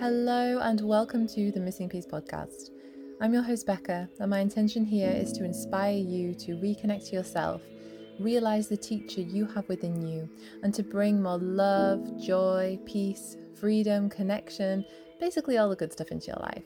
Hello, 0.00 0.60
and 0.60 0.80
welcome 0.80 1.26
to 1.26 1.50
the 1.50 1.58
Missing 1.58 1.88
Peace 1.88 2.06
podcast. 2.06 2.70
I'm 3.20 3.34
your 3.34 3.42
host, 3.42 3.66
Becca, 3.66 4.08
and 4.20 4.30
my 4.30 4.38
intention 4.38 4.84
here 4.84 5.10
is 5.10 5.32
to 5.32 5.44
inspire 5.44 5.96
you 5.96 6.34
to 6.34 6.52
reconnect 6.52 7.08
to 7.08 7.16
yourself, 7.16 7.62
realize 8.20 8.68
the 8.68 8.76
teacher 8.76 9.22
you 9.22 9.44
have 9.46 9.68
within 9.68 10.06
you, 10.06 10.30
and 10.62 10.72
to 10.74 10.84
bring 10.84 11.20
more 11.20 11.38
love, 11.38 12.16
joy, 12.16 12.78
peace, 12.86 13.36
freedom, 13.58 14.08
connection 14.08 14.84
basically 15.18 15.58
all 15.58 15.68
the 15.68 15.74
good 15.74 15.92
stuff 15.92 16.12
into 16.12 16.28
your 16.28 16.36
life. 16.36 16.62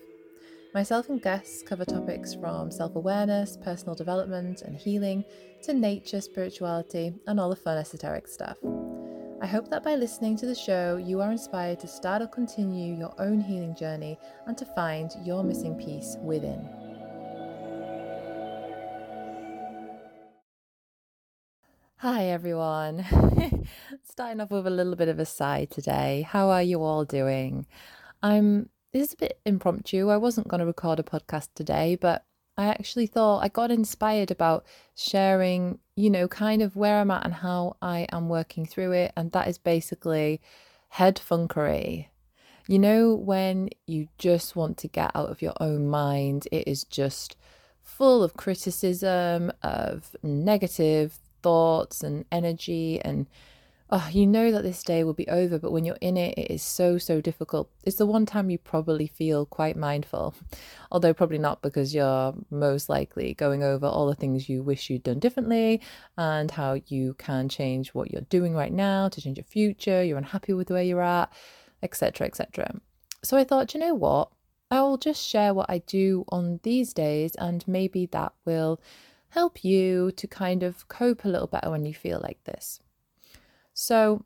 Myself 0.75 1.09
and 1.09 1.23
guests 1.23 1.63
cover 1.63 1.87
topics 1.87 2.35
from 2.35 2.71
self 2.71 2.97
awareness, 2.97 3.57
personal 3.57 3.95
development, 3.95 4.61
and 4.61 4.77
healing 4.77 5.25
to 5.63 5.73
nature, 5.73 6.21
spirituality, 6.21 7.15
and 7.27 7.41
all 7.41 7.49
the 7.49 7.57
fun 7.57 7.79
esoteric 7.79 8.29
stuff. 8.29 8.59
I 9.43 9.47
hope 9.47 9.69
that 9.71 9.83
by 9.83 9.97
listening 9.97 10.37
to 10.37 10.47
the 10.47 10.55
show, 10.55 10.99
you 10.99 11.21
are 11.21 11.33
inspired 11.33 11.81
to 11.81 11.89
start 11.89 12.23
or 12.23 12.29
continue 12.29 12.95
your 12.95 13.13
own 13.19 13.41
healing 13.41 13.75
journey 13.75 14.17
and 14.47 14.57
to 14.57 14.65
find 14.65 15.11
your 15.25 15.43
missing 15.43 15.75
piece 15.75 16.17
within. 16.23 16.65
Hi 21.97 22.27
everyone. 22.27 23.05
Starting 24.05 24.41
off 24.41 24.53
with 24.53 24.69
a 24.69 24.71
little 24.71 24.95
bit 24.95 25.09
of 25.09 25.19
a 25.19 25.27
sigh 25.27 25.67
today. 25.69 26.23
How 26.23 26.51
are 26.51 26.63
you 26.63 26.81
all 26.81 27.05
doing? 27.05 27.67
I'm 28.23 28.69
this 28.93 29.09
is 29.09 29.15
a 29.15 29.17
bit 29.17 29.41
impromptu. 29.45 30.09
I 30.09 30.19
wasn't 30.19 30.47
going 30.47 30.61
to 30.61 30.67
record 30.67 31.01
a 31.01 31.03
podcast 31.03 31.49
today, 31.57 31.99
but 32.01 32.25
I 32.57 32.67
actually 32.67 33.07
thought 33.07 33.43
I 33.43 33.49
got 33.49 33.71
inspired 33.71 34.31
about 34.31 34.65
sharing, 34.95 35.79
you 35.97 36.11
know, 36.11 36.29
kind 36.29 36.63
of 36.63 36.77
where 36.77 36.99
I'm 36.99 37.11
at 37.11 37.25
and 37.25 37.35
how 37.35 37.77
I 37.81 38.07
am 38.13 38.29
working 38.29 38.67
through 38.67 38.93
it. 38.93 39.13
And 39.17 39.33
that 39.33 39.49
is 39.49 39.59
basically 39.59 40.41
head 40.91 41.17
funkery. 41.17 42.09
You 42.69 42.79
know, 42.79 43.15
when 43.15 43.71
you 43.87 44.09
just 44.19 44.55
want 44.55 44.77
to 44.79 44.89
get 44.89 45.11
out 45.15 45.31
of 45.31 45.43
your 45.43 45.55
own 45.61 45.89
mind, 45.89 46.47
it 46.53 46.69
is 46.69 46.85
just 46.85 47.37
full 47.81 48.23
of 48.23 48.37
criticism, 48.37 49.51
of 49.63 50.15
negative 50.23 51.19
thoughts 51.43 52.03
and 52.03 52.25
energy 52.31 53.01
and 53.03 53.27
oh, 53.95 54.09
you 54.11 54.27
know 54.27 54.51
that 54.51 54.63
this 54.63 54.83
day 54.83 55.05
will 55.05 55.13
be 55.13 55.29
over, 55.29 55.59
but 55.59 55.71
when 55.71 55.85
you're 55.85 55.99
in 56.01 56.17
it, 56.17 56.39
it 56.39 56.51
is 56.51 56.63
so, 56.63 56.97
so 56.97 57.21
difficult. 57.21 57.71
It's 57.85 57.99
the 57.99 58.07
one 58.07 58.25
time 58.25 58.49
you 58.49 58.57
probably 58.57 59.07
feel 59.07 59.45
quite 59.45 59.77
mindful, 59.77 60.35
although 60.91 61.13
probably 61.13 61.37
not 61.37 61.61
because 61.61 61.95
you're 61.95 62.35
most 62.51 62.89
likely 62.89 63.35
going 63.35 63.63
over 63.63 63.87
all 63.87 64.07
the 64.07 64.15
things 64.15 64.49
you 64.49 64.63
wish 64.63 64.89
you'd 64.89 65.03
done 65.03 65.19
differently 65.19 65.83
and 66.17 66.51
how 66.51 66.81
you 66.87 67.15
can 67.19 67.51
change 67.51 67.93
what 67.93 68.11
you're 68.11 68.23
doing 68.23 68.55
right 68.55 68.73
now 68.73 69.11
to 69.11 69.21
change 69.21 69.37
your 69.37 69.45
future, 69.45 70.03
you're 70.03 70.17
unhappy 70.17 70.55
with 70.55 70.71
where 70.71 70.83
you're 70.83 71.03
at, 71.03 71.31
etc., 71.83 72.27
etc. 72.27 72.81
So 73.23 73.37
I 73.37 73.45
thought, 73.45 73.75
you 73.75 73.81
know 73.81 73.95
what? 73.95 74.31
I 74.71 74.81
will 74.81 74.97
just 74.97 75.23
share 75.23 75.53
what 75.53 75.69
I 75.69 75.79
do 75.79 76.25
on 76.31 76.61
these 76.63 76.95
days, 76.95 77.35
and 77.35 77.63
maybe 77.69 78.07
that 78.07 78.33
will 78.47 78.81
help 79.29 79.63
you 79.63 80.13
to 80.13 80.27
kind 80.27 80.63
of 80.63 80.89
cope 80.89 81.27
a 81.27 81.29
little 81.29 81.47
better 81.47 81.71
when 81.71 81.85
you 81.85 81.93
feel 81.93 82.21
like 82.23 82.43
this. 82.45 82.81
So 83.83 84.25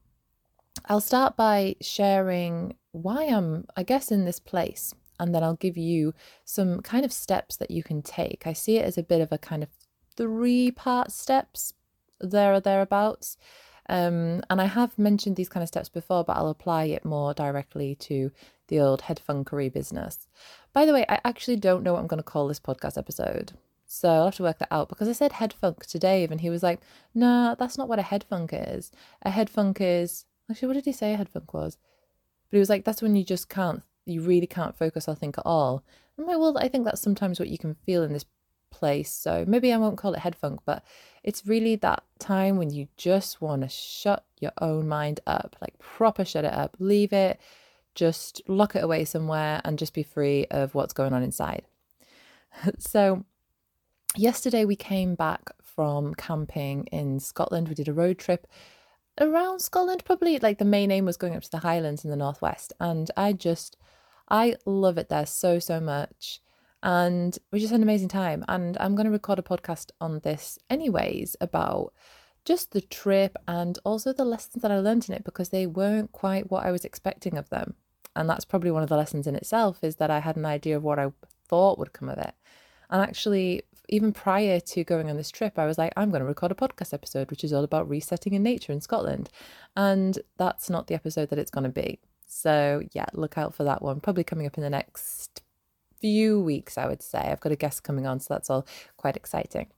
I'll 0.84 1.00
start 1.00 1.34
by 1.34 1.76
sharing 1.80 2.76
why 2.92 3.24
I'm, 3.24 3.66
I 3.74 3.84
guess, 3.84 4.12
in 4.12 4.26
this 4.26 4.38
place. 4.38 4.94
And 5.18 5.34
then 5.34 5.42
I'll 5.42 5.56
give 5.56 5.78
you 5.78 6.12
some 6.44 6.82
kind 6.82 7.06
of 7.06 7.12
steps 7.12 7.56
that 7.56 7.70
you 7.70 7.82
can 7.82 8.02
take. 8.02 8.46
I 8.46 8.52
see 8.52 8.76
it 8.76 8.84
as 8.84 8.98
a 8.98 9.02
bit 9.02 9.22
of 9.22 9.32
a 9.32 9.38
kind 9.38 9.62
of 9.62 9.70
three 10.14 10.70
part 10.70 11.10
steps 11.10 11.72
there 12.20 12.52
or 12.52 12.60
thereabouts. 12.60 13.38
Um, 13.88 14.42
and 14.50 14.60
I 14.60 14.66
have 14.66 14.98
mentioned 14.98 15.36
these 15.36 15.48
kind 15.48 15.62
of 15.62 15.68
steps 15.68 15.88
before, 15.88 16.22
but 16.22 16.36
I'll 16.36 16.48
apply 16.48 16.84
it 16.84 17.06
more 17.06 17.32
directly 17.32 17.94
to 17.94 18.30
the 18.68 18.80
old 18.80 19.02
head 19.02 19.22
funkery 19.26 19.72
business. 19.72 20.28
By 20.74 20.84
the 20.84 20.92
way, 20.92 21.06
I 21.08 21.18
actually 21.24 21.56
don't 21.56 21.82
know 21.82 21.94
what 21.94 22.00
I'm 22.00 22.08
going 22.08 22.18
to 22.18 22.22
call 22.22 22.46
this 22.46 22.60
podcast 22.60 22.98
episode. 22.98 23.52
So 23.86 24.08
I'll 24.08 24.24
have 24.26 24.34
to 24.36 24.42
work 24.42 24.58
that 24.58 24.72
out 24.72 24.88
because 24.88 25.08
I 25.08 25.12
said 25.12 25.32
head 25.32 25.52
funk 25.52 25.86
to 25.86 25.98
Dave 25.98 26.30
and 26.30 26.40
he 26.40 26.50
was 26.50 26.62
like, 26.62 26.80
nah, 27.14 27.54
that's 27.54 27.78
not 27.78 27.88
what 27.88 27.98
a 27.98 28.02
head 28.02 28.24
funk 28.24 28.50
is. 28.52 28.90
A 29.22 29.30
head 29.30 29.48
funk 29.48 29.78
is, 29.80 30.24
actually, 30.50 30.68
what 30.68 30.74
did 30.74 30.84
he 30.84 30.92
say 30.92 31.14
a 31.14 31.16
head 31.16 31.28
funk 31.28 31.54
was? 31.54 31.78
But 32.50 32.56
he 32.56 32.60
was 32.60 32.68
like, 32.68 32.84
that's 32.84 33.02
when 33.02 33.16
you 33.16 33.24
just 33.24 33.48
can't, 33.48 33.82
you 34.04 34.20
really 34.20 34.46
can't 34.46 34.76
focus 34.76 35.08
or 35.08 35.14
think 35.14 35.38
at 35.38 35.46
all. 35.46 35.84
I'm 36.18 36.26
like, 36.26 36.38
well, 36.38 36.58
I 36.58 36.68
think 36.68 36.84
that's 36.84 37.00
sometimes 37.00 37.38
what 37.38 37.48
you 37.48 37.58
can 37.58 37.74
feel 37.74 38.02
in 38.02 38.12
this 38.12 38.24
place. 38.70 39.10
So 39.10 39.44
maybe 39.46 39.72
I 39.72 39.78
won't 39.78 39.98
call 39.98 40.14
it 40.14 40.20
head 40.20 40.36
funk, 40.36 40.60
but 40.64 40.84
it's 41.22 41.46
really 41.46 41.76
that 41.76 42.02
time 42.18 42.56
when 42.56 42.70
you 42.70 42.88
just 42.96 43.40
want 43.40 43.62
to 43.62 43.68
shut 43.68 44.24
your 44.40 44.52
own 44.60 44.88
mind 44.88 45.20
up, 45.26 45.56
like 45.60 45.78
proper 45.78 46.24
shut 46.24 46.44
it 46.44 46.52
up, 46.52 46.76
leave 46.78 47.12
it, 47.12 47.40
just 47.94 48.42
lock 48.48 48.76
it 48.76 48.84
away 48.84 49.04
somewhere 49.04 49.60
and 49.64 49.78
just 49.78 49.94
be 49.94 50.02
free 50.02 50.46
of 50.50 50.74
what's 50.74 50.92
going 50.92 51.12
on 51.12 51.22
inside. 51.22 51.62
so 52.78 53.24
yesterday 54.18 54.64
we 54.64 54.76
came 54.76 55.14
back 55.14 55.50
from 55.62 56.14
camping 56.14 56.84
in 56.86 57.20
Scotland. 57.20 57.68
We 57.68 57.74
did 57.74 57.88
a 57.88 57.92
road 57.92 58.18
trip 58.18 58.46
around 59.20 59.60
Scotland, 59.60 60.04
probably 60.04 60.38
like 60.38 60.58
the 60.58 60.64
main 60.64 60.90
aim 60.90 61.04
was 61.04 61.16
going 61.16 61.34
up 61.34 61.42
to 61.42 61.50
the 61.50 61.58
Highlands 61.58 62.04
in 62.04 62.10
the 62.10 62.16
Northwest. 62.16 62.72
And 62.80 63.10
I 63.16 63.32
just, 63.32 63.76
I 64.28 64.56
love 64.64 64.98
it 64.98 65.08
there 65.08 65.26
so, 65.26 65.58
so 65.58 65.80
much. 65.80 66.40
And 66.82 67.38
we 67.50 67.58
just 67.58 67.70
had 67.70 67.80
an 67.80 67.84
amazing 67.84 68.08
time. 68.08 68.44
And 68.48 68.76
I'm 68.78 68.94
going 68.94 69.06
to 69.06 69.10
record 69.10 69.38
a 69.38 69.42
podcast 69.42 69.90
on 70.00 70.20
this, 70.20 70.58
anyways, 70.70 71.36
about 71.40 71.92
just 72.44 72.72
the 72.72 72.80
trip 72.80 73.36
and 73.48 73.78
also 73.84 74.12
the 74.12 74.24
lessons 74.24 74.62
that 74.62 74.70
I 74.70 74.78
learned 74.78 75.08
in 75.08 75.14
it 75.14 75.24
because 75.24 75.48
they 75.48 75.66
weren't 75.66 76.12
quite 76.12 76.50
what 76.50 76.64
I 76.64 76.70
was 76.70 76.84
expecting 76.84 77.36
of 77.36 77.48
them. 77.48 77.74
And 78.14 78.30
that's 78.30 78.44
probably 78.44 78.70
one 78.70 78.82
of 78.82 78.88
the 78.88 78.96
lessons 78.96 79.26
in 79.26 79.34
itself 79.34 79.82
is 79.82 79.96
that 79.96 80.10
I 80.10 80.20
had 80.20 80.36
an 80.36 80.46
idea 80.46 80.76
of 80.76 80.84
what 80.84 80.98
I 80.98 81.12
thought 81.48 81.78
would 81.78 81.92
come 81.92 82.08
of 82.08 82.18
it. 82.18 82.34
And 82.88 83.02
actually, 83.02 83.62
even 83.88 84.12
prior 84.12 84.60
to 84.60 84.84
going 84.84 85.10
on 85.10 85.16
this 85.16 85.30
trip, 85.30 85.58
I 85.58 85.66
was 85.66 85.78
like, 85.78 85.92
I'm 85.96 86.10
going 86.10 86.20
to 86.20 86.26
record 86.26 86.52
a 86.52 86.54
podcast 86.54 86.92
episode, 86.92 87.30
which 87.30 87.44
is 87.44 87.52
all 87.52 87.64
about 87.64 87.88
resetting 87.88 88.34
in 88.34 88.42
nature 88.42 88.72
in 88.72 88.80
Scotland. 88.80 89.30
And 89.76 90.18
that's 90.38 90.68
not 90.68 90.86
the 90.86 90.94
episode 90.94 91.30
that 91.30 91.38
it's 91.38 91.50
going 91.50 91.64
to 91.64 91.70
be. 91.70 92.00
So, 92.26 92.82
yeah, 92.92 93.06
look 93.12 93.38
out 93.38 93.54
for 93.54 93.64
that 93.64 93.82
one. 93.82 94.00
Probably 94.00 94.24
coming 94.24 94.46
up 94.46 94.56
in 94.56 94.62
the 94.62 94.70
next 94.70 95.42
few 96.00 96.40
weeks, 96.40 96.76
I 96.76 96.86
would 96.86 97.02
say. 97.02 97.18
I've 97.18 97.40
got 97.40 97.52
a 97.52 97.56
guest 97.56 97.82
coming 97.82 98.06
on, 98.06 98.20
so 98.20 98.34
that's 98.34 98.50
all 98.50 98.66
quite 98.96 99.16
exciting. 99.16 99.68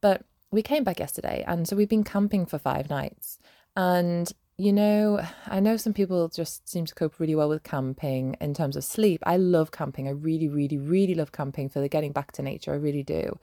But 0.00 0.24
we 0.50 0.62
came 0.62 0.84
back 0.84 1.00
yesterday, 1.00 1.44
and 1.46 1.66
so 1.66 1.76
we've 1.76 1.88
been 1.88 2.04
camping 2.04 2.46
for 2.46 2.58
five 2.58 2.88
nights. 2.88 3.38
And 3.76 4.32
you 4.56 4.72
know, 4.72 5.20
I 5.46 5.58
know 5.58 5.76
some 5.76 5.92
people 5.92 6.28
just 6.28 6.68
seem 6.68 6.86
to 6.86 6.94
cope 6.94 7.18
really 7.18 7.34
well 7.34 7.48
with 7.48 7.64
camping 7.64 8.36
in 8.40 8.54
terms 8.54 8.76
of 8.76 8.84
sleep. 8.84 9.20
I 9.26 9.36
love 9.36 9.72
camping. 9.72 10.06
I 10.06 10.12
really, 10.12 10.48
really, 10.48 10.78
really 10.78 11.14
love 11.14 11.32
camping 11.32 11.68
for 11.68 11.80
the 11.80 11.88
getting 11.88 12.12
back 12.12 12.30
to 12.32 12.42
nature. 12.42 12.72
I 12.72 12.76
really 12.76 13.02
do. 13.02 13.38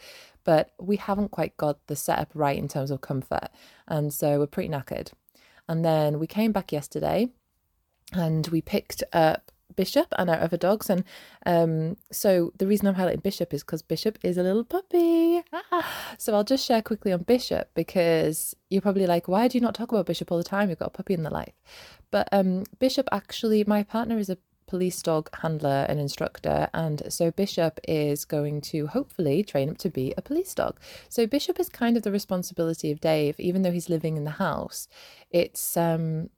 But 0.45 0.71
we 0.79 0.95
haven't 0.95 1.31
quite 1.31 1.57
got 1.57 1.85
the 1.87 1.97
setup 1.97 2.31
right 2.33 2.57
in 2.57 2.69
terms 2.69 2.91
of 2.91 3.01
comfort. 3.01 3.49
And 3.87 4.13
so 4.13 4.39
we're 4.39 4.47
pretty 4.47 4.69
knackered. 4.69 5.11
And 5.67 5.83
then 5.83 6.17
we 6.17 6.27
came 6.27 6.53
back 6.53 6.71
yesterday 6.71 7.29
and 8.13 8.47
we 8.47 8.61
picked 8.61 9.03
up 9.11 9.51
Bishop 9.75 10.07
and 10.17 10.29
our 10.29 10.39
other 10.39 10.57
dogs. 10.57 10.89
And 10.89 11.03
um, 11.45 11.97
so 12.11 12.53
the 12.57 12.67
reason 12.67 12.87
I'm 12.87 12.95
highlighting 12.95 13.23
Bishop 13.23 13.53
is 13.53 13.63
because 13.63 13.81
Bishop 13.81 14.17
is 14.23 14.37
a 14.37 14.43
little 14.43 14.63
puppy. 14.63 15.43
Ah. 15.53 16.15
So 16.17 16.33
I'll 16.33 16.43
just 16.43 16.65
share 16.65 16.81
quickly 16.81 17.11
on 17.11 17.23
Bishop 17.23 17.69
because 17.73 18.55
you're 18.69 18.81
probably 18.81 19.07
like, 19.07 19.27
why 19.27 19.47
do 19.47 19.57
you 19.57 19.61
not 19.61 19.75
talk 19.75 19.91
about 19.91 20.05
Bishop 20.05 20.31
all 20.31 20.37
the 20.37 20.43
time? 20.43 20.69
You've 20.69 20.79
got 20.79 20.89
a 20.89 20.97
puppy 20.97 21.13
in 21.13 21.23
the 21.23 21.29
life. 21.29 21.53
But 22.11 22.27
um, 22.31 22.63
Bishop 22.79 23.07
actually, 23.11 23.63
my 23.65 23.83
partner 23.83 24.17
is 24.17 24.29
a 24.29 24.37
police 24.71 25.01
dog 25.01 25.29
handler 25.41 25.85
and 25.89 25.99
instructor. 25.99 26.69
And 26.73 27.03
so 27.09 27.29
Bishop 27.29 27.79
is 27.87 28.23
going 28.23 28.61
to 28.71 28.87
hopefully 28.87 29.43
train 29.43 29.67
him 29.67 29.75
to 29.75 29.89
be 29.89 30.13
a 30.15 30.21
police 30.21 30.55
dog. 30.55 30.79
So 31.09 31.27
Bishop 31.27 31.59
is 31.59 31.67
kind 31.67 31.97
of 31.97 32.03
the 32.03 32.11
responsibility 32.11 32.89
of 32.89 33.01
Dave, 33.01 33.37
even 33.37 33.63
though 33.63 33.71
he's 33.73 33.89
living 33.89 34.15
in 34.15 34.23
the 34.23 34.31
house. 34.47 34.87
It's 35.29 35.75
um 35.75 36.29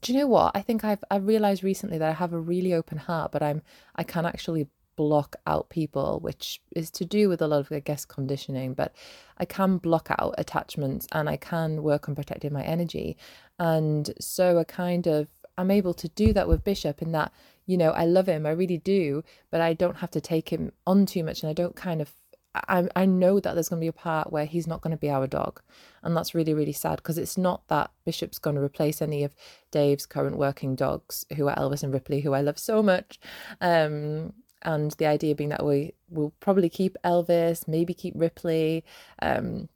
do 0.00 0.12
you 0.12 0.18
know 0.18 0.26
what? 0.26 0.52
I 0.54 0.62
think 0.62 0.84
I've 0.84 1.04
I 1.10 1.16
realized 1.16 1.62
recently 1.62 1.98
that 1.98 2.08
I 2.08 2.12
have 2.12 2.32
a 2.32 2.40
really 2.40 2.74
open 2.74 2.98
heart, 2.98 3.32
but 3.32 3.42
I'm 3.42 3.62
I 3.96 4.02
can 4.02 4.26
actually 4.26 4.68
block 4.96 5.36
out 5.46 5.70
people, 5.70 6.20
which 6.20 6.60
is 6.76 6.90
to 6.90 7.04
do 7.04 7.28
with 7.28 7.40
a 7.40 7.48
lot 7.48 7.60
of 7.60 7.72
I 7.72 7.80
guess 7.80 8.04
conditioning, 8.04 8.74
but 8.74 8.94
I 9.38 9.44
can 9.44 9.78
block 9.78 10.08
out 10.18 10.34
attachments 10.38 11.06
and 11.12 11.28
I 11.28 11.36
can 11.36 11.82
work 11.82 12.08
on 12.08 12.14
protecting 12.14 12.52
my 12.52 12.62
energy. 12.62 13.16
And 13.58 14.10
so 14.20 14.58
I 14.58 14.64
kind 14.64 15.06
of 15.06 15.28
I'm 15.58 15.70
able 15.70 15.94
to 15.94 16.08
do 16.08 16.32
that 16.32 16.48
with 16.48 16.64
Bishop 16.64 17.02
in 17.02 17.12
that, 17.12 17.32
you 17.66 17.76
know, 17.76 17.90
I 17.90 18.06
love 18.06 18.26
him, 18.26 18.46
I 18.46 18.50
really 18.50 18.78
do, 18.78 19.22
but 19.50 19.60
I 19.60 19.74
don't 19.74 19.98
have 19.98 20.10
to 20.12 20.20
take 20.20 20.48
him 20.50 20.72
on 20.86 21.06
too 21.06 21.22
much 21.22 21.42
and 21.42 21.50
I 21.50 21.52
don't 21.52 21.76
kind 21.76 22.00
of 22.00 22.10
I, 22.54 22.88
I 22.96 23.04
know 23.04 23.38
that 23.40 23.54
there's 23.54 23.68
going 23.68 23.80
to 23.80 23.84
be 23.84 23.88
a 23.88 23.92
part 23.92 24.32
where 24.32 24.44
he's 24.44 24.66
not 24.66 24.80
going 24.80 24.90
to 24.90 24.96
be 24.96 25.10
our 25.10 25.26
dog. 25.26 25.60
And 26.02 26.16
that's 26.16 26.34
really, 26.34 26.54
really 26.54 26.72
sad 26.72 26.96
because 26.96 27.18
it's 27.18 27.38
not 27.38 27.66
that 27.68 27.90
Bishop's 28.04 28.38
going 28.38 28.56
to 28.56 28.62
replace 28.62 29.00
any 29.00 29.22
of 29.22 29.34
Dave's 29.70 30.06
current 30.06 30.36
working 30.36 30.74
dogs, 30.74 31.24
who 31.36 31.48
are 31.48 31.56
Elvis 31.56 31.82
and 31.82 31.92
Ripley, 31.92 32.20
who 32.20 32.32
I 32.32 32.40
love 32.40 32.58
so 32.58 32.82
much. 32.82 33.20
Um, 33.60 34.32
and 34.62 34.90
the 34.92 35.06
idea 35.06 35.34
being 35.34 35.50
that 35.50 35.64
we 35.64 35.94
will 36.08 36.32
probably 36.40 36.68
keep 36.68 36.96
Elvis, 37.04 37.68
maybe 37.68 37.94
keep 37.94 38.14
Ripley. 38.16 38.84
Um, 39.22 39.68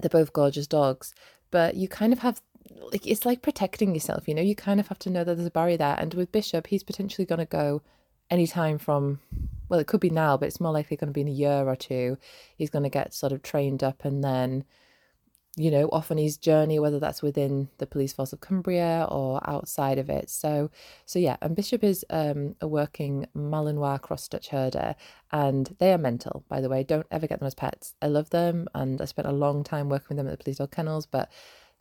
they're 0.00 0.10
both 0.10 0.32
gorgeous 0.32 0.66
dogs. 0.66 1.14
But 1.50 1.76
you 1.76 1.88
kind 1.88 2.12
of 2.12 2.18
have 2.20 2.40
like 2.92 3.06
it's 3.06 3.24
like 3.24 3.42
protecting 3.42 3.94
yourself, 3.94 4.28
you 4.28 4.34
know, 4.34 4.42
you 4.42 4.54
kind 4.54 4.78
of 4.78 4.88
have 4.88 4.98
to 5.00 5.10
know 5.10 5.24
that 5.24 5.36
there's 5.36 5.46
a 5.46 5.50
barrier 5.50 5.78
there. 5.78 5.96
And 5.98 6.14
with 6.14 6.32
Bishop, 6.32 6.66
he's 6.66 6.82
potentially 6.82 7.24
going 7.24 7.38
to 7.38 7.46
go 7.46 7.82
anytime 8.30 8.78
from 8.78 9.20
well, 9.68 9.80
it 9.80 9.86
could 9.86 10.00
be 10.00 10.10
now, 10.10 10.36
but 10.36 10.46
it's 10.46 10.60
more 10.60 10.72
likely 10.72 10.96
going 10.96 11.08
to 11.08 11.12
be 11.12 11.20
in 11.20 11.28
a 11.28 11.32
year 11.32 11.68
or 11.68 11.76
two. 11.76 12.16
He's 12.56 12.70
going 12.70 12.84
to 12.84 12.88
get 12.88 13.14
sort 13.14 13.32
of 13.32 13.42
trained 13.42 13.82
up 13.82 14.04
and 14.04 14.24
then, 14.24 14.64
you 15.56 15.70
know, 15.70 15.88
off 15.88 16.10
on 16.10 16.16
his 16.16 16.38
journey, 16.38 16.78
whether 16.78 16.98
that's 16.98 17.22
within 17.22 17.68
the 17.78 17.86
police 17.86 18.12
force 18.12 18.32
of 18.32 18.40
Cumbria 18.40 19.06
or 19.10 19.40
outside 19.48 19.98
of 19.98 20.08
it. 20.08 20.30
So, 20.30 20.70
so 21.04 21.18
yeah, 21.18 21.36
and 21.42 21.54
Bishop 21.54 21.84
is 21.84 22.04
um, 22.08 22.56
a 22.60 22.68
working 22.68 23.26
Malinois 23.36 24.00
cross 24.00 24.26
Dutch 24.26 24.48
herder, 24.48 24.94
and 25.32 25.74
they 25.78 25.92
are 25.92 25.98
mental, 25.98 26.44
by 26.48 26.60
the 26.60 26.70
way. 26.70 26.82
Don't 26.82 27.06
ever 27.10 27.26
get 27.26 27.40
them 27.40 27.46
as 27.46 27.54
pets. 27.54 27.94
I 28.00 28.06
love 28.06 28.30
them, 28.30 28.68
and 28.74 29.00
I 29.02 29.04
spent 29.04 29.28
a 29.28 29.32
long 29.32 29.64
time 29.64 29.90
working 29.90 30.16
with 30.16 30.18
them 30.18 30.28
at 30.28 30.38
the 30.38 30.42
police 30.42 30.58
dog 30.58 30.70
kennels, 30.70 31.04
but 31.04 31.30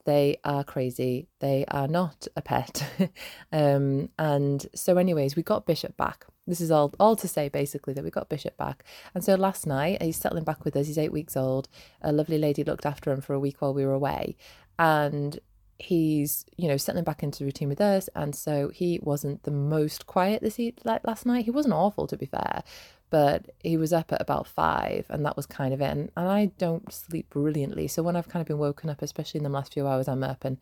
they 0.06 0.38
are 0.44 0.64
crazy. 0.64 1.28
They 1.40 1.66
are 1.70 1.88
not 1.88 2.28
a 2.36 2.42
pet. 2.42 3.12
um, 3.54 4.10
and 4.18 4.66
so, 4.74 4.98
anyways, 4.98 5.36
we 5.36 5.44
got 5.44 5.66
Bishop 5.66 5.96
back. 5.96 6.26
This 6.48 6.62
is 6.62 6.72
all 6.72 6.94
all 7.00 7.16
to 7.18 7.28
say 7.28 7.50
basically 7.50 7.94
that 7.94 8.04
we 8.04 8.10
got 8.10 8.30
Bishop 8.30 8.58
back. 8.58 8.84
And 9.14 9.24
so 9.24 9.36
last 9.36 9.68
night 9.68 10.02
he's 10.02 10.18
settling 10.18 10.44
back 10.44 10.64
with 10.64 10.76
us. 10.76 10.88
He's 10.88 10.98
eight 10.98 11.12
weeks 11.12 11.36
old. 11.36 11.68
A 12.02 12.12
lovely 12.12 12.38
lady 12.38 12.64
looked 12.64 12.86
after 12.86 13.12
him 13.12 13.22
for 13.22 13.34
a 13.34 13.40
week 13.40 13.62
while 13.62 13.74
we 13.74 13.86
were 13.86 13.94
away, 13.94 14.36
and 14.80 15.40
he's 15.80 16.44
you 16.56 16.68
know 16.68 16.78
settling 16.78 17.04
back 17.04 17.22
into 17.22 17.44
routine 17.44 17.70
with 17.70 17.82
us. 17.82 18.10
And 18.16 18.34
so 18.36 18.70
he 18.74 19.00
wasn't 19.04 19.44
the 19.44 19.52
most 19.52 20.08
quiet 20.08 20.42
this 20.42 20.60
like 20.84 21.06
last 21.06 21.26
night. 21.26 21.46
He 21.46 21.52
wasn't 21.52 21.76
awful 21.76 22.08
to 22.08 22.18
be 22.18 22.26
fair, 22.26 22.64
but 23.10 23.50
he 23.64 23.78
was 23.78 23.94
up 23.94 24.12
at 24.12 24.22
about 24.22 24.48
five 24.48 25.06
and 25.10 25.26
that 25.26 25.36
was 25.36 25.46
kind 25.46 25.74
of 25.74 25.82
it 25.82 25.86
and 25.86 26.12
i 26.18 26.52
don't 26.58 26.92
sleep 26.92 27.30
brilliantly 27.30 27.88
so 27.88 28.04
when 28.04 28.16
i've 28.16 28.30
kind 28.30 28.42
of 28.42 28.48
been 28.48 28.58
woken 28.58 28.90
up 28.90 29.02
especially 29.02 29.38
in 29.38 29.44
the 29.44 29.50
last 29.50 29.74
few 29.74 29.88
hours 29.88 30.08
i'm 30.08 30.24
up 30.24 30.44
and 30.44 30.58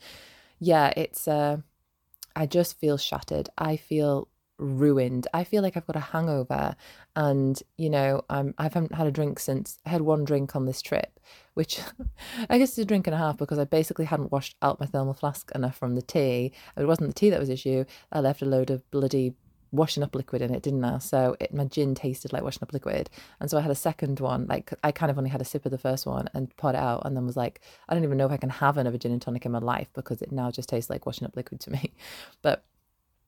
yeah 0.59 0.91
it's 0.95 1.27
uh 1.27 1.57
i 2.35 2.45
just 2.45 2.77
feel 2.77 2.97
shattered 2.97 3.49
i 3.57 3.75
feel 3.75 4.27
ruined 4.57 5.27
i 5.33 5.43
feel 5.43 5.61
like 5.61 5.75
i've 5.75 5.87
got 5.87 5.95
a 5.95 5.99
hangover 5.99 6.75
and 7.15 7.61
you 7.77 7.89
know 7.89 8.23
i'm 8.29 8.53
i 8.57 8.63
haven't 8.63 8.93
had 8.93 9.07
a 9.07 9.11
drink 9.11 9.39
since 9.39 9.77
i 9.85 9.89
had 9.89 10.01
one 10.01 10.23
drink 10.23 10.55
on 10.55 10.65
this 10.65 10.81
trip 10.81 11.19
which 11.55 11.79
i 12.49 12.57
guess 12.57 12.71
is 12.71 12.79
a 12.79 12.85
drink 12.85 13.07
and 13.07 13.13
a 13.13 13.17
half 13.17 13.37
because 13.37 13.59
i 13.59 13.63
basically 13.63 14.05
hadn't 14.05 14.31
washed 14.31 14.55
out 14.61 14.79
my 14.79 14.85
thermal 14.85 15.13
flask 15.13 15.51
enough 15.53 15.77
from 15.77 15.95
the 15.95 16.01
tea 16.01 16.51
it 16.77 16.85
wasn't 16.85 17.07
the 17.07 17.13
tea 17.13 17.29
that 17.29 17.39
was 17.39 17.49
issue 17.49 17.83
i 18.11 18.19
left 18.19 18.41
a 18.41 18.45
load 18.45 18.69
of 18.69 18.89
bloody 18.91 19.33
washing 19.75 20.03
up 20.03 20.15
liquid 20.15 20.41
in 20.41 20.53
it, 20.53 20.63
didn't 20.63 20.83
I? 20.83 20.97
So 20.99 21.35
it, 21.39 21.53
my 21.53 21.65
gin 21.65 21.95
tasted 21.95 22.33
like 22.33 22.43
washing 22.43 22.63
up 22.63 22.73
liquid. 22.73 23.09
And 23.39 23.49
so 23.49 23.57
I 23.57 23.61
had 23.61 23.71
a 23.71 23.75
second 23.75 24.19
one. 24.19 24.47
Like 24.47 24.73
I 24.83 24.91
kind 24.91 25.11
of 25.11 25.17
only 25.17 25.29
had 25.29 25.41
a 25.41 25.45
sip 25.45 25.65
of 25.65 25.71
the 25.71 25.77
first 25.77 26.05
one 26.05 26.29
and 26.33 26.55
poured 26.57 26.75
it 26.75 26.81
out 26.81 27.03
and 27.05 27.15
then 27.15 27.25
was 27.25 27.37
like, 27.37 27.61
I 27.87 27.93
don't 27.93 28.03
even 28.03 28.17
know 28.17 28.25
if 28.25 28.31
I 28.31 28.37
can 28.37 28.49
have 28.49 28.77
another 28.77 28.97
gin 28.97 29.11
and 29.11 29.21
tonic 29.21 29.45
in 29.45 29.51
my 29.51 29.59
life 29.59 29.89
because 29.93 30.21
it 30.21 30.31
now 30.31 30.51
just 30.51 30.69
tastes 30.69 30.89
like 30.89 31.05
washing 31.05 31.25
up 31.27 31.35
liquid 31.35 31.59
to 31.61 31.71
me. 31.71 31.93
But 32.41 32.63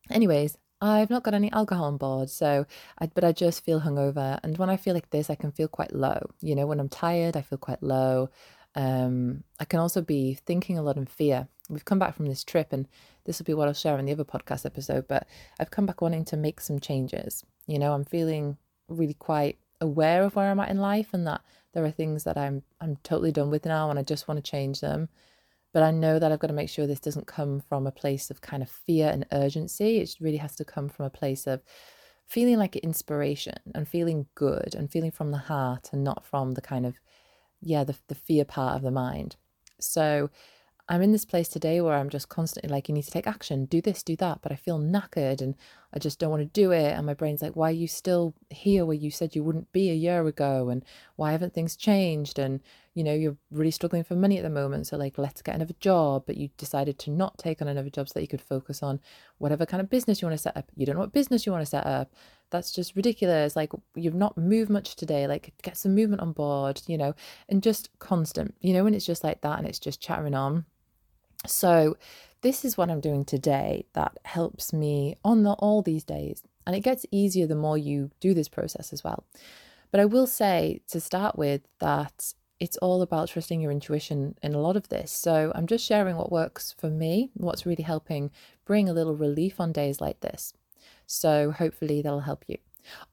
anyways, 0.10 0.58
I've 0.80 1.10
not 1.10 1.24
got 1.24 1.34
any 1.34 1.52
alcohol 1.52 1.86
on 1.86 1.98
board, 1.98 2.30
so 2.30 2.66
I, 3.00 3.08
but 3.08 3.24
I 3.24 3.32
just 3.32 3.66
feel 3.66 3.82
hungover. 3.82 4.40
And 4.44 4.58
when 4.58 4.70
I 4.70 4.78
feel 4.78 4.94
like 4.94 5.10
this, 5.10 5.30
I 5.30 5.36
can 5.36 5.52
feel 5.52 5.68
quite 5.68 5.94
low. 5.94 6.30
You 6.40 6.56
know, 6.56 6.68
when 6.68 6.80
I'm 6.80 6.90
tired, 6.90 7.36
I 7.36 7.42
feel 7.42 7.58
quite 7.58 7.82
low. 7.82 8.30
Um, 8.76 9.44
I 9.60 9.66
can 9.66 9.80
also 9.80 10.02
be 10.02 10.36
thinking 10.36 10.78
a 10.78 10.84
lot 10.84 10.98
in 10.98 11.08
fear. 11.08 11.48
We've 11.70 11.86
come 11.86 11.98
back 12.00 12.16
from 12.16 12.28
this 12.28 12.44
trip, 12.44 12.72
and 12.72 12.88
this 13.26 13.40
will 13.40 13.46
be 13.46 13.56
what 13.56 13.68
I'll 13.68 13.74
share 13.74 13.98
in 13.98 14.06
the 14.06 14.12
other 14.12 14.24
podcast 14.24 14.66
episode. 14.66 15.08
But 15.08 15.28
I've 15.60 15.72
come 15.72 15.88
back 15.88 16.02
wanting 16.02 16.26
to 16.26 16.38
make 16.38 16.62
some 16.62 16.80
changes. 16.80 17.44
You 17.66 17.80
know, 17.80 17.94
I'm 17.94 18.06
feeling 18.06 18.58
really 18.88 19.16
quite 19.16 19.58
aware 19.82 20.24
of 20.24 20.36
where 20.36 20.50
I'm 20.52 20.60
at 20.60 20.70
in 20.70 20.78
life, 20.78 21.10
and 21.12 21.26
that 21.26 21.42
there 21.74 21.84
are 21.86 21.92
things 21.92 22.24
that 22.26 22.38
I'm 22.38 22.62
I'm 22.80 22.98
totally 22.98 23.32
done 23.32 23.50
with 23.50 23.66
now, 23.66 23.90
and 23.90 23.98
I 23.98 24.04
just 24.04 24.28
want 24.28 24.44
to 24.44 24.52
change 24.52 24.82
them. 24.82 25.10
But 25.78 25.84
I 25.84 25.92
know 25.92 26.18
that 26.18 26.32
I've 26.32 26.40
got 26.40 26.48
to 26.48 26.54
make 26.54 26.70
sure 26.70 26.88
this 26.88 27.00
doesn't 27.00 27.28
come 27.28 27.60
from 27.60 27.86
a 27.86 27.92
place 27.92 28.32
of 28.32 28.42
kind 28.42 28.64
of 28.64 28.70
fear 28.72 29.12
and 29.12 29.28
urgency. 29.32 30.00
It 30.00 30.16
really 30.20 30.38
has 30.38 30.56
to 30.56 30.66
come 30.66 30.90
from 30.90 31.06
a 31.06 31.12
place 31.12 31.46
of 31.46 31.62
feeling 32.26 32.58
like 32.58 32.76
inspiration 32.78 33.60
and 33.76 33.88
feeling 33.88 34.26
good 34.34 34.74
and 34.74 34.92
feeling 34.92 35.12
from 35.12 35.30
the 35.30 35.38
heart 35.38 35.90
and 35.94 36.04
not 36.04 36.26
from 36.26 36.56
the 36.56 36.62
kind 36.62 36.88
of 36.88 36.96
yeah, 37.62 37.84
the, 37.84 37.96
the 38.08 38.16
fear 38.16 38.44
part 38.44 38.76
of 38.76 38.82
the 38.82 38.90
mind. 38.90 39.36
So 39.80 40.32
I'm 40.90 41.02
in 41.02 41.12
this 41.12 41.26
place 41.26 41.50
today 41.50 41.82
where 41.82 41.96
I'm 41.96 42.10
just 42.10 42.30
constantly 42.30 42.72
like, 42.72 42.88
you 42.88 42.96
need 42.96 43.04
to 43.04 43.12
take 43.12 43.28
action, 43.28 43.66
do 43.66 43.82
this, 43.82 44.04
do 44.04 44.16
that. 44.18 44.40
But 44.42 44.54
I 44.54 44.56
feel 44.56 44.80
knackered 44.80 45.42
and 45.42 45.56
I 45.94 46.00
just 46.00 46.18
don't 46.18 46.30
want 46.30 46.42
to 46.42 46.62
do 46.62 46.72
it. 46.72 46.94
And 46.94 47.06
my 47.06 47.14
brain's 47.14 47.42
like, 47.42 47.58
why 47.58 47.70
are 47.70 47.74
you 47.74 47.90
still 47.90 48.34
here 48.50 48.86
where 48.86 48.96
you 48.96 49.12
said 49.12 49.36
you 49.36 49.44
wouldn't 49.44 49.74
be 49.74 49.90
a 49.90 49.96
year 49.96 50.26
ago? 50.26 50.70
And 50.70 50.86
why 51.18 51.34
haven't 51.34 51.54
things 51.54 51.76
changed? 51.76 52.40
And, 52.40 52.62
you 52.94 53.04
know, 53.04 53.14
you're 53.14 53.36
really 53.52 53.72
struggling 53.72 54.06
for 54.06 54.16
money 54.16 54.38
at 54.38 54.44
the 54.44 54.50
moment. 54.50 54.88
So, 54.88 54.96
like, 54.96 55.18
let's 55.18 55.42
get 55.42 55.56
another 55.56 55.76
job. 55.82 56.24
But 56.26 56.38
you 56.38 56.52
decided 56.56 56.98
to 57.00 57.12
not 57.12 57.38
take 57.38 57.62
on 57.62 57.68
another 57.68 57.90
job 57.90 58.08
so 58.08 58.14
that 58.14 58.22
you 58.22 58.30
could 58.30 58.42
focus 58.42 58.82
on 58.82 59.02
whatever 59.40 59.66
kind 59.66 59.82
of 59.82 59.90
business 59.90 60.22
you 60.22 60.28
want 60.28 60.38
to 60.38 60.42
set 60.42 60.56
up. 60.56 60.72
You 60.74 60.86
don't 60.86 60.96
know 60.96 61.02
what 61.02 61.12
business 61.12 61.46
you 61.46 61.52
want 61.52 61.64
to 61.64 61.70
set 61.70 61.86
up. 61.86 62.14
That's 62.50 62.72
just 62.72 62.96
ridiculous. 62.96 63.58
Like, 63.58 63.74
you've 63.96 64.16
not 64.16 64.38
moved 64.38 64.70
much 64.70 64.96
today. 64.96 65.28
Like, 65.28 65.54
get 65.64 65.76
some 65.76 65.96
movement 65.96 66.22
on 66.22 66.32
board, 66.32 66.82
you 66.88 66.98
know, 66.98 67.14
and 67.50 67.62
just 67.62 67.90
constant, 68.00 68.56
you 68.62 68.72
know, 68.72 68.86
when 68.86 68.94
it's 68.94 69.06
just 69.06 69.26
like 69.26 69.42
that 69.42 69.60
and 69.60 69.68
it's 69.68 69.80
just 69.80 70.00
chattering 70.00 70.34
on 70.34 70.64
so, 71.48 71.98
this 72.42 72.64
is 72.64 72.78
what 72.78 72.92
I'm 72.92 73.02
doing 73.02 73.26
today 73.26 73.86
that 73.94 74.18
helps 74.24 74.72
me 74.72 75.16
on 75.26 75.44
the, 75.44 75.54
all 75.54 75.82
these 75.82 76.04
days. 76.04 76.44
And 76.66 76.76
it 76.76 76.82
gets 76.82 77.06
easier 77.12 77.48
the 77.48 77.56
more 77.56 77.78
you 77.78 78.12
do 78.20 78.34
this 78.34 78.48
process 78.48 78.94
as 78.94 79.04
well. 79.04 79.26
But 79.92 80.02
I 80.02 80.06
will 80.06 80.28
say 80.28 80.82
to 80.90 81.00
start 81.00 81.38
with 81.38 81.62
that 81.80 82.34
it's 82.60 82.78
all 82.78 83.02
about 83.02 83.30
trusting 83.30 83.62
your 83.62 83.72
intuition 83.72 84.36
in 84.42 84.54
a 84.54 84.60
lot 84.60 84.76
of 84.76 84.90
this. 84.90 85.12
So 85.12 85.52
I'm 85.56 85.68
just 85.68 85.86
sharing 85.86 86.16
what 86.16 86.32
works 86.32 86.74
for 86.78 86.90
me, 86.90 87.30
what's 87.36 87.66
really 87.66 87.84
helping 87.84 88.32
bring 88.66 88.90
a 88.90 88.94
little 88.94 89.16
relief 89.16 89.60
on 89.60 89.72
days 89.72 90.02
like 90.02 90.22
this. 90.22 90.54
So 91.06 91.52
hopefully 91.52 92.02
that'll 92.02 92.22
help 92.22 92.46
you. 92.48 92.58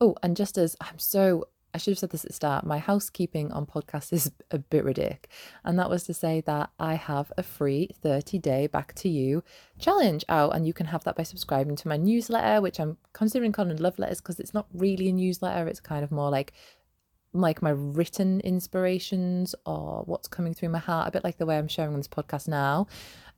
Oh, 0.01 0.17
and 0.23 0.37
just 0.37 0.57
as 0.57 0.77
I'm 0.81 0.99
so 0.99 1.49
I 1.75 1.79
should 1.79 1.91
have 1.91 1.99
said 1.99 2.11
this 2.11 2.25
at 2.25 2.29
the 2.31 2.35
start. 2.35 2.65
My 2.65 2.79
housekeeping 2.79 3.51
on 3.51 3.67
podcast 3.67 4.13
is 4.13 4.31
a 4.53 4.59
bit 4.59 4.85
ridiculous. 4.85 5.19
And 5.65 5.77
that 5.79 5.91
was 5.91 6.05
to 6.05 6.15
say 6.15 6.41
that 6.43 6.71
I 6.79 6.95
have 6.95 7.33
a 7.37 7.43
free 7.43 7.91
30 8.01 8.39
day 8.39 8.69
back 8.69 8.95
to 8.95 9.09
you 9.09 9.43
challenge 9.79 10.25
out. 10.29 10.55
And 10.55 10.67
you 10.67 10.73
can 10.73 10.87
have 10.87 11.03
that 11.05 11.17
by 11.17 11.25
subscribing 11.25 11.75
to 11.77 11.89
my 11.89 11.97
newsletter, 11.97 12.61
which 12.61 12.79
I'm 12.79 12.97
considering 13.13 13.51
calling 13.51 13.77
love 13.77 13.99
letters 13.99 14.21
because 14.21 14.39
it's 14.39 14.55
not 14.55 14.67
really 14.73 15.09
a 15.09 15.13
newsletter. 15.13 15.67
It's 15.67 15.81
kind 15.81 16.05
of 16.05 16.13
more 16.13 16.31
like 16.31 16.53
like 17.37 17.61
my 17.61 17.71
written 17.71 18.41
inspirations 18.43 19.57
or 19.67 20.05
what's 20.07 20.29
coming 20.29 20.55
through 20.55 20.69
my 20.69 20.79
heart, 20.79 21.09
a 21.09 21.11
bit 21.11 21.25
like 21.25 21.39
the 21.39 21.47
way 21.47 21.59
I'm 21.59 21.67
sharing 21.67 21.93
on 21.93 21.99
this 21.99 22.07
podcast 22.07 22.47
now. 22.47 22.87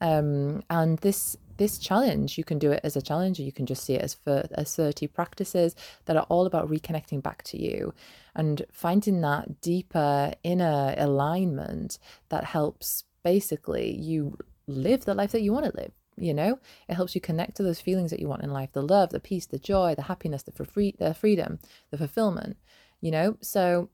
Um, 0.03 0.63
and 0.69 0.99
this 0.99 1.39
this 1.57 1.79
challenge, 1.79 2.39
you 2.39 2.45
can 2.45 2.59
do 2.59 2.71
it 2.73 2.81
as 2.85 2.97
a 2.97 3.03
challenge, 3.03 3.39
or 3.41 3.43
you 3.43 3.53
can 3.53 3.67
just 3.67 3.85
see 3.85 3.95
it 3.95 4.03
as 4.03 4.15
for 4.15 4.47
as 4.53 4.75
30 4.75 5.07
practices 5.09 5.75
that 6.05 6.17
are 6.17 6.27
all 6.29 6.47
about 6.47 6.69
reconnecting 6.69 7.23
back 7.23 7.43
to 7.45 7.61
you 7.61 7.95
and 8.35 8.63
finding 8.71 9.21
that 9.23 9.61
deeper 9.61 10.33
inner 10.43 10.95
alignment 10.97 11.99
that 12.29 12.45
helps 12.45 13.05
basically 13.25 13.95
you 13.97 14.37
live 14.67 15.05
the 15.05 15.15
life 15.15 15.33
that 15.33 15.43
you 15.43 15.53
want 15.53 15.65
to 15.67 15.77
live 15.77 15.93
you 16.19 16.33
know? 16.33 16.59
It 16.89 16.95
helps 16.95 17.15
you 17.15 17.21
connect 17.21 17.57
to 17.57 17.63
those 17.63 17.81
feelings 17.81 18.11
that 18.11 18.21
you 18.21 18.29
want 18.29 18.43
in 18.43 18.51
life 18.51 18.73
the 18.73 18.83
love 18.83 19.11
the 19.11 19.21
peace 19.21 19.47
the 19.47 19.59
joy 19.59 19.95
the 19.95 20.03
happiness 20.03 20.43
the 20.43 20.65
free 20.65 20.95
the 20.99 21.15
freedom 21.15 21.59
the 21.91 21.99
fulfillment 21.99 22.57
you 23.01 23.11
know? 23.11 23.37
So 23.41 23.91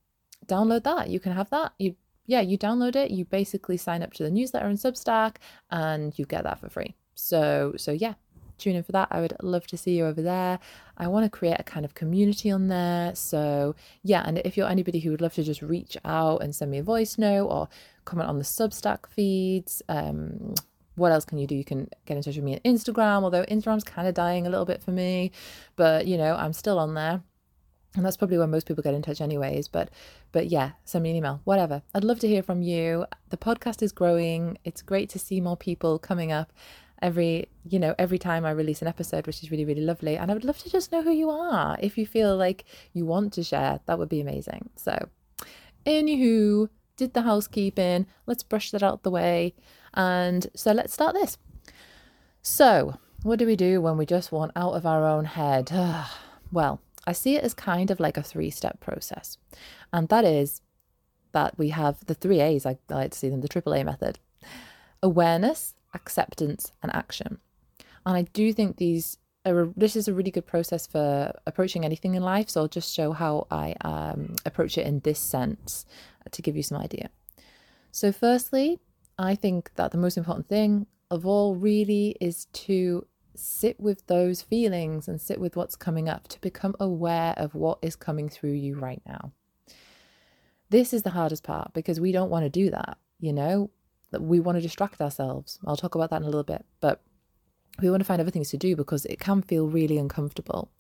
download 0.47 0.85
that 0.85 1.09
you 1.09 1.21
can 1.21 1.33
have 1.33 1.51
that. 1.51 1.73
You 1.79 1.97
yeah 2.27 2.41
you 2.41 2.57
download 2.57 2.95
it 2.95 3.11
you 3.11 3.25
basically 3.25 3.77
sign 3.77 4.03
up 4.03 4.13
to 4.15 4.23
the 4.23 4.31
newsletter 4.31 4.67
and 4.67 4.79
substack 4.79 5.37
and 5.71 6.17
you 6.19 6.25
get 6.25 6.45
that 6.45 6.61
for 6.61 6.69
free 6.69 6.95
so 7.15 7.75
so 7.77 7.93
yeah 7.93 8.15
tune 8.63 8.77
in 8.77 8.83
for 8.83 8.93
that. 8.93 9.09
I 9.11 9.21
would 9.21 9.37
love 9.43 9.67
to 9.69 9.77
see 9.77 9.97
you 9.97 10.07
over 10.07 10.23
there. 10.23 10.59
I 10.97 11.09
want 11.09 11.25
to 11.25 11.31
create 11.31 11.57
a 11.59 11.65
kind 11.65 11.85
of 11.85 11.95
community 11.95 12.51
on 12.51 12.69
there. 12.69 13.15
So 13.15 13.75
yeah 14.03 14.23
and 14.25 14.39
if 14.39 14.57
you're 14.57 14.69
anybody 14.69 15.01
who 15.01 15.11
would 15.11 15.21
love 15.21 15.35
to 15.35 15.43
just 15.43 15.63
reach 15.63 15.97
out 16.05 16.43
and 16.43 16.55
send 16.55 16.71
me 16.71 16.79
a 16.79 16.83
voice 16.83 17.19
note 17.19 17.47
or 17.47 17.69
comment 18.05 18.29
on 18.29 18.39
the 18.39 18.45
substack 18.45 19.07
feeds 19.09 19.83
um 19.89 20.55
what 20.95 21.11
else 21.11 21.25
can 21.25 21.39
you 21.39 21.47
do? 21.47 21.55
You 21.55 21.65
can 21.65 21.89
get 22.05 22.19
in 22.19 22.23
touch 22.23 22.37
with 22.37 22.45
me 22.45 22.53
on 22.53 22.61
Instagram, 22.71 23.23
although 23.23 23.45
Instagram's 23.47 23.83
kind 23.83 24.07
of 24.07 24.13
dying 24.13 24.47
a 24.47 24.51
little 24.51 24.67
bit 24.67 24.83
for 24.83 24.91
me, 24.91 25.33
but 25.75 26.07
you 26.07 26.19
know, 26.19 26.35
I'm 26.37 26.53
still 26.53 26.79
on 26.79 26.93
there. 26.93 27.23
And 27.97 28.05
that's 28.05 28.19
probably 28.19 28.37
where 28.37 28.47
most 28.47 28.67
people 28.67 28.83
get 28.83 28.95
in 28.95 29.03
touch 29.03 29.21
anyways 29.21 29.69
but 29.69 29.91
but 30.33 30.47
yeah 30.47 30.71
send 30.85 31.03
me 31.03 31.11
an 31.11 31.17
email 31.17 31.41
whatever. 31.45 31.83
I'd 31.95 32.05
love 32.05 32.21
to 32.21 32.29
hear 32.29 32.43
from 32.43 32.63
you. 32.63 33.07
The 33.31 33.37
podcast 33.37 33.83
is 33.83 33.93
growing. 33.93 34.59
It's 34.65 34.83
great 34.83 35.09
to 35.11 35.19
see 35.19 35.41
more 35.41 35.57
people 35.57 35.99
coming 35.99 36.33
up 36.33 36.53
every 37.03 37.49
you 37.65 37.79
know 37.79 37.95
every 37.99 38.19
time 38.19 38.45
i 38.45 38.51
release 38.51 38.81
an 38.81 38.89
episode 38.89 39.27
which 39.27 39.43
is 39.43 39.51
really 39.51 39.65
really 39.65 39.83
lovely 39.83 40.17
and 40.17 40.31
i 40.31 40.35
would 40.35 40.45
love 40.45 40.59
to 40.59 40.71
just 40.71 40.93
know 40.93 41.03
who 41.03 41.11
you 41.11 41.29
are. 41.31 41.77
If 41.81 41.99
you 41.99 42.07
feel 42.07 42.37
like 42.37 42.65
you 42.93 43.05
want 43.05 43.33
to 43.35 43.43
share 43.43 43.81
that 43.87 43.99
would 43.99 44.09
be 44.09 44.21
amazing. 44.21 44.71
So 44.77 45.09
anywho 45.85 46.69
did 46.97 47.15
the 47.15 47.23
housekeeping. 47.23 48.07
Let's 48.27 48.43
brush 48.43 48.71
that 48.71 48.83
out 48.83 49.03
the 49.03 49.11
way. 49.11 49.55
And 49.95 50.47
so 50.55 50.73
let's 50.73 50.93
start 50.93 51.15
this. 51.15 51.39
So 52.43 52.97
what 53.23 53.39
do 53.39 53.47
we 53.47 53.57
do 53.57 53.81
when 53.81 53.97
we 53.97 54.07
just 54.07 54.33
want 54.33 54.53
out 54.57 54.75
of 54.75 54.87
our 54.87 55.05
own 55.05 55.25
head? 55.25 55.71
Well 56.53 56.83
I 57.07 57.13
see 57.13 57.37
it 57.37 57.45
as 57.45 57.55
kind 57.55 57.91
of 57.91 57.99
like 57.99 58.17
a 58.17 58.23
three 58.23 58.51
step 58.51 58.81
process. 58.81 59.39
And 59.93 60.09
that 60.09 60.25
is 60.25 60.61
that 61.33 61.59
we 61.59 61.71
have 61.71 62.05
the 62.07 62.15
three 62.15 62.41
A's, 62.41 62.67
I, 62.67 62.79
like 62.89 63.13
to 63.13 63.19
see 63.19 63.29
them, 63.29 63.41
the 63.41 63.49
triple 63.49 63.75
A 63.75 63.83
method. 63.83 64.19
Awareness, 65.03 65.75
acceptance, 65.95 66.73
and 66.83 66.95
action. 66.95 67.39
And 68.05 68.17
I 68.17 68.23
do 68.23 68.53
think 68.53 68.77
these 68.77 69.19
a, 69.45 69.69
this 69.77 69.97
is 69.97 70.09
a 70.09 70.15
really 70.15 70.31
good 70.31 70.47
process 70.47 70.87
for 70.87 71.33
approaching 71.47 71.85
anything 71.85 72.15
in 72.15 72.23
life. 72.23 72.49
So 72.49 72.61
I'll 72.61 72.69
just 72.69 72.95
show 72.95 73.13
how 73.13 73.47
I 73.51 73.75
um, 73.81 74.37
approach 74.47 74.79
it 74.79 74.87
in 74.87 75.01
this 75.01 75.19
sense 75.19 75.85
to 76.31 76.43
give 76.43 76.57
you 76.57 76.63
some 76.63 76.79
idea. 76.79 77.11
So, 77.91 78.13
firstly, 78.13 78.79
I 79.19 79.35
think 79.35 79.73
that 79.75 79.91
the 79.91 79.99
most 79.99 80.17
important 80.17 80.49
thing 80.49 80.87
of 81.11 81.27
all 81.27 81.55
really 81.55 82.17
is 82.21 82.47
to 82.47 83.07
sit 83.35 83.79
with 83.79 84.07
those 84.07 84.43
feelings 84.43 85.09
and 85.09 85.21
sit 85.21 85.41
with 85.41 85.57
what's 85.57 85.77
coming 85.77 86.09
up 86.09 86.29
to 86.29 86.41
become 86.41 86.75
aware 86.81 87.35
of 87.37 87.55
what 87.55 87.79
is 87.83 87.97
coming 87.97 88.29
through 88.29 88.53
you 88.53 88.77
right 88.77 89.03
now. 89.07 89.33
This 90.71 90.95
is 90.95 91.03
the 91.03 91.11
hardest 91.11 91.43
part 91.43 91.73
because 91.75 92.01
we 92.01 92.13
don't 92.13 92.31
want 92.31 92.45
to 92.45 92.51
do 92.51 92.71
that, 92.71 92.97
you 93.21 93.33
know? 93.33 93.71
We 94.21 94.41
want 94.41 94.57
to 94.57 94.63
distract 94.63 95.01
ourselves. 95.01 95.59
I'll 95.67 95.77
talk 95.77 95.95
about 95.95 96.11
that 96.11 96.17
in 96.17 96.25
a 96.25 96.27
little 96.27 96.43
bit, 96.43 96.65
but 96.81 97.01
we 97.81 97.91
want 97.91 98.01
to 98.01 98.05
find 98.05 98.21
other 98.21 98.31
things 98.31 98.51
to 98.51 98.59
do 98.59 98.77
because 98.77 99.07
it 99.07 99.19
can 99.19 99.43
feel 99.43 99.67
really 99.67 99.97
uncomfortable. 99.97 100.71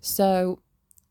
So, 0.00 0.58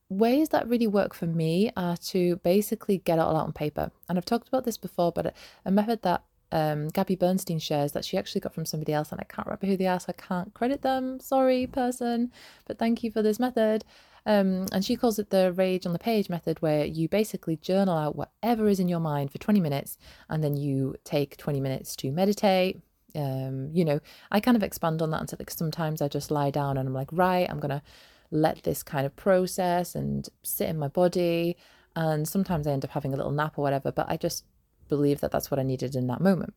ways 0.10 0.50
that 0.50 0.68
really 0.68 0.88
work 0.88 1.14
for 1.14 1.26
me 1.26 1.72
are 1.78 1.96
to 1.96 2.36
basically 2.38 2.98
get 2.98 3.18
it 3.18 3.22
all 3.22 3.38
out 3.38 3.46
on 3.46 3.54
paper. 3.54 3.92
And 4.10 4.18
I've 4.18 4.26
talked 4.26 4.50
about 4.50 4.66
this 4.66 4.78
before, 4.78 5.14
but 5.14 5.34
a 5.64 5.72
method 5.72 6.02
that 6.02 6.24
um, 6.52 6.90
Gabby 6.90 7.16
Bernstein 7.16 7.60
shares 7.60 7.94
that 7.94 8.04
she 8.04 8.18
actually 8.18 8.42
got 8.42 8.54
from 8.54 8.66
somebody 8.66 8.92
else, 8.92 9.12
and 9.12 9.22
I 9.22 9.24
can't 9.24 9.48
remember 9.48 9.68
who 9.68 9.78
they 9.78 9.88
are, 9.88 10.00
so 10.00 10.08
I 10.10 10.22
can't 10.22 10.54
credit 10.54 10.82
them. 10.82 11.20
Sorry, 11.22 11.66
person, 11.66 12.32
but 12.66 12.78
thank 12.78 13.04
you 13.04 13.12
for 13.12 13.22
this 13.22 13.40
method. 13.40 13.86
Um, 14.26 14.68
and 14.72 14.86
she 14.86 14.96
calls 14.96 15.18
it 15.20 15.30
the 15.32 15.52
rage 15.54 15.86
on 15.86 15.94
the 15.94 16.00
page 16.00 16.30
method, 16.30 16.62
where 16.62 16.86
you 16.86 17.10
basically 17.10 17.58
journal 17.58 17.98
out 17.98 18.16
whatever 18.16 18.68
is 18.68 18.80
in 18.80 18.88
your 18.88 19.00
mind 19.00 19.32
for 19.32 19.40
20 19.40 19.60
minutes, 19.60 19.98
and 20.30 20.44
then 20.44 20.56
you 20.56 20.96
take 21.04 21.38
20 21.38 21.60
minutes 21.60 21.96
to 21.98 22.12
meditate. 22.12 22.82
Um, 23.16 23.70
you 23.74 23.84
know, 23.84 24.00
I 24.32 24.40
kind 24.40 24.56
of 24.56 24.64
expand 24.64 25.02
on 25.02 25.12
that 25.12 25.22
until 25.22 25.38
like 25.40 25.50
sometimes 25.50 26.02
I 26.02 26.08
just 26.08 26.32
lie 26.32 26.52
down 26.52 26.78
and 26.78 26.88
I'm 26.88 26.94
like, 26.94 27.10
right, 27.12 27.50
I'm 27.50 27.60
gonna 27.60 27.84
let 28.30 28.64
this 28.64 28.84
kind 28.84 29.06
of 29.06 29.16
process 29.16 29.96
and 29.96 30.30
sit 30.44 30.70
in 30.70 30.78
my 30.78 30.88
body. 30.88 31.58
And 31.96 32.28
sometimes 32.28 32.68
I 32.68 32.72
end 32.72 32.86
up 32.86 32.92
having 32.92 33.14
a 33.14 33.18
little 33.18 33.34
nap 33.34 33.58
or 33.58 33.62
whatever, 33.64 33.92
but 33.92 34.10
I 34.10 34.16
just 34.18 34.46
believe 34.88 35.20
that 35.20 35.32
that's 35.32 35.52
what 35.52 35.60
I 35.60 35.64
needed 35.64 35.96
in 35.96 36.08
that 36.08 36.22
moment. 36.22 36.54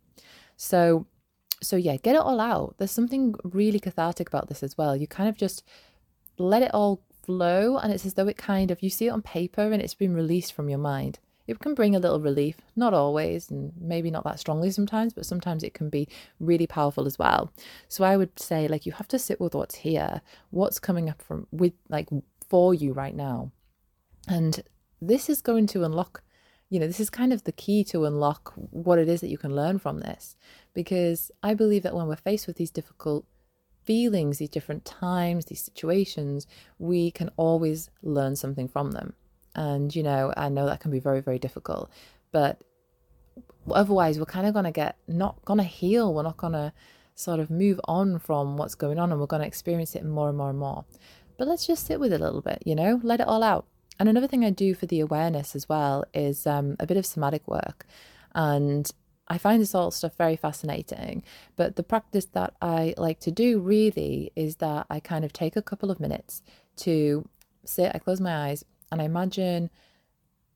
So, 0.56 1.06
so 1.60 1.76
yeah, 1.76 1.96
get 1.96 2.14
it 2.14 2.20
all 2.20 2.40
out. 2.40 2.76
There's 2.78 2.92
something 2.92 3.34
really 3.42 3.80
cathartic 3.80 4.28
about 4.28 4.48
this 4.48 4.62
as 4.62 4.78
well. 4.78 4.94
You 4.94 5.08
kind 5.08 5.28
of 5.28 5.36
just 5.36 5.64
let 6.38 6.62
it 6.62 6.72
all 6.72 7.02
flow, 7.24 7.76
and 7.78 7.92
it's 7.92 8.06
as 8.06 8.14
though 8.14 8.28
it 8.28 8.36
kind 8.36 8.70
of 8.70 8.82
you 8.82 8.90
see 8.90 9.06
it 9.06 9.10
on 9.10 9.22
paper 9.22 9.72
and 9.72 9.82
it's 9.82 9.94
been 9.94 10.14
released 10.14 10.52
from 10.52 10.68
your 10.68 10.78
mind. 10.78 11.18
It 11.46 11.58
can 11.58 11.74
bring 11.74 11.94
a 11.94 11.98
little 11.98 12.20
relief, 12.20 12.56
not 12.74 12.94
always, 12.94 13.50
and 13.50 13.72
maybe 13.78 14.10
not 14.10 14.24
that 14.24 14.40
strongly 14.40 14.70
sometimes, 14.70 15.12
but 15.12 15.26
sometimes 15.26 15.62
it 15.62 15.74
can 15.74 15.90
be 15.90 16.08
really 16.40 16.66
powerful 16.66 17.06
as 17.06 17.18
well. 17.18 17.52
So 17.86 18.02
I 18.02 18.16
would 18.16 18.38
say, 18.40 18.66
like, 18.66 18.86
you 18.86 18.92
have 18.92 19.08
to 19.08 19.18
sit 19.18 19.40
with 19.40 19.54
what's 19.54 19.74
here, 19.74 20.22
what's 20.50 20.78
coming 20.78 21.10
up 21.10 21.20
from 21.20 21.46
with 21.50 21.74
like 21.90 22.08
for 22.48 22.72
you 22.72 22.94
right 22.94 23.14
now. 23.14 23.52
And 24.26 24.62
this 25.02 25.28
is 25.28 25.42
going 25.42 25.66
to 25.68 25.84
unlock 25.84 26.22
you 26.70 26.80
know, 26.80 26.86
this 26.88 26.98
is 26.98 27.10
kind 27.10 27.32
of 27.32 27.44
the 27.44 27.52
key 27.52 27.84
to 27.84 28.04
unlock 28.04 28.52
what 28.56 28.98
it 28.98 29.08
is 29.08 29.20
that 29.20 29.28
you 29.28 29.38
can 29.38 29.54
learn 29.54 29.78
from 29.78 30.00
this. 30.00 30.34
Because 30.72 31.30
I 31.42 31.54
believe 31.54 31.84
that 31.84 31.94
when 31.94 32.08
we're 32.08 32.16
faced 32.16 32.48
with 32.48 32.56
these 32.56 32.72
difficult 32.72 33.26
feelings, 33.84 34.38
these 34.38 34.48
different 34.48 34.84
times, 34.84 35.46
these 35.46 35.62
situations, 35.62 36.46
we 36.78 37.10
can 37.10 37.30
always 37.36 37.90
learn 38.02 38.36
something 38.36 38.68
from 38.68 38.92
them. 38.92 39.14
And, 39.54 39.94
you 39.94 40.02
know, 40.02 40.32
I 40.36 40.48
know 40.48 40.66
that 40.66 40.80
can 40.80 40.90
be 40.90 40.98
very, 41.00 41.20
very 41.20 41.38
difficult. 41.38 41.90
But 42.32 42.60
otherwise, 43.70 44.18
we're 44.18 44.24
kind 44.24 44.46
of 44.46 44.52
going 44.52 44.64
to 44.64 44.72
get 44.72 44.96
not 45.06 45.44
going 45.44 45.58
to 45.58 45.64
heal. 45.64 46.12
We're 46.12 46.22
not 46.22 46.36
going 46.36 46.54
to 46.54 46.72
sort 47.14 47.40
of 47.40 47.50
move 47.50 47.80
on 47.84 48.18
from 48.18 48.56
what's 48.56 48.74
going 48.74 48.98
on 48.98 49.12
and 49.12 49.20
we're 49.20 49.26
going 49.26 49.42
to 49.42 49.46
experience 49.46 49.94
it 49.94 50.04
more 50.04 50.28
and 50.28 50.36
more 50.36 50.50
and 50.50 50.58
more. 50.58 50.84
But 51.36 51.48
let's 51.48 51.66
just 51.66 51.86
sit 51.86 52.00
with 52.00 52.12
it 52.12 52.20
a 52.20 52.24
little 52.24 52.42
bit, 52.42 52.62
you 52.64 52.74
know, 52.74 53.00
let 53.02 53.20
it 53.20 53.28
all 53.28 53.42
out. 53.42 53.66
And 53.98 54.08
another 54.08 54.26
thing 54.26 54.44
I 54.44 54.50
do 54.50 54.74
for 54.74 54.86
the 54.86 55.00
awareness 55.00 55.54
as 55.54 55.68
well 55.68 56.04
is 56.12 56.46
um, 56.46 56.76
a 56.80 56.86
bit 56.86 56.96
of 56.96 57.06
somatic 57.06 57.46
work. 57.46 57.86
And 58.34 58.90
I 59.28 59.38
find 59.38 59.60
this 59.60 59.74
all 59.74 59.90
stuff 59.90 60.16
very 60.16 60.36
fascinating. 60.36 61.22
But 61.56 61.76
the 61.76 61.82
practice 61.82 62.26
that 62.26 62.54
I 62.60 62.94
like 62.96 63.20
to 63.20 63.30
do 63.30 63.60
really 63.60 64.32
is 64.36 64.56
that 64.56 64.86
I 64.90 65.00
kind 65.00 65.24
of 65.24 65.32
take 65.32 65.56
a 65.56 65.62
couple 65.62 65.90
of 65.90 66.00
minutes 66.00 66.42
to 66.76 67.28
sit, 67.64 67.92
I 67.94 67.98
close 67.98 68.20
my 68.20 68.48
eyes, 68.48 68.64
and 68.92 69.00
I 69.00 69.04
imagine 69.04 69.70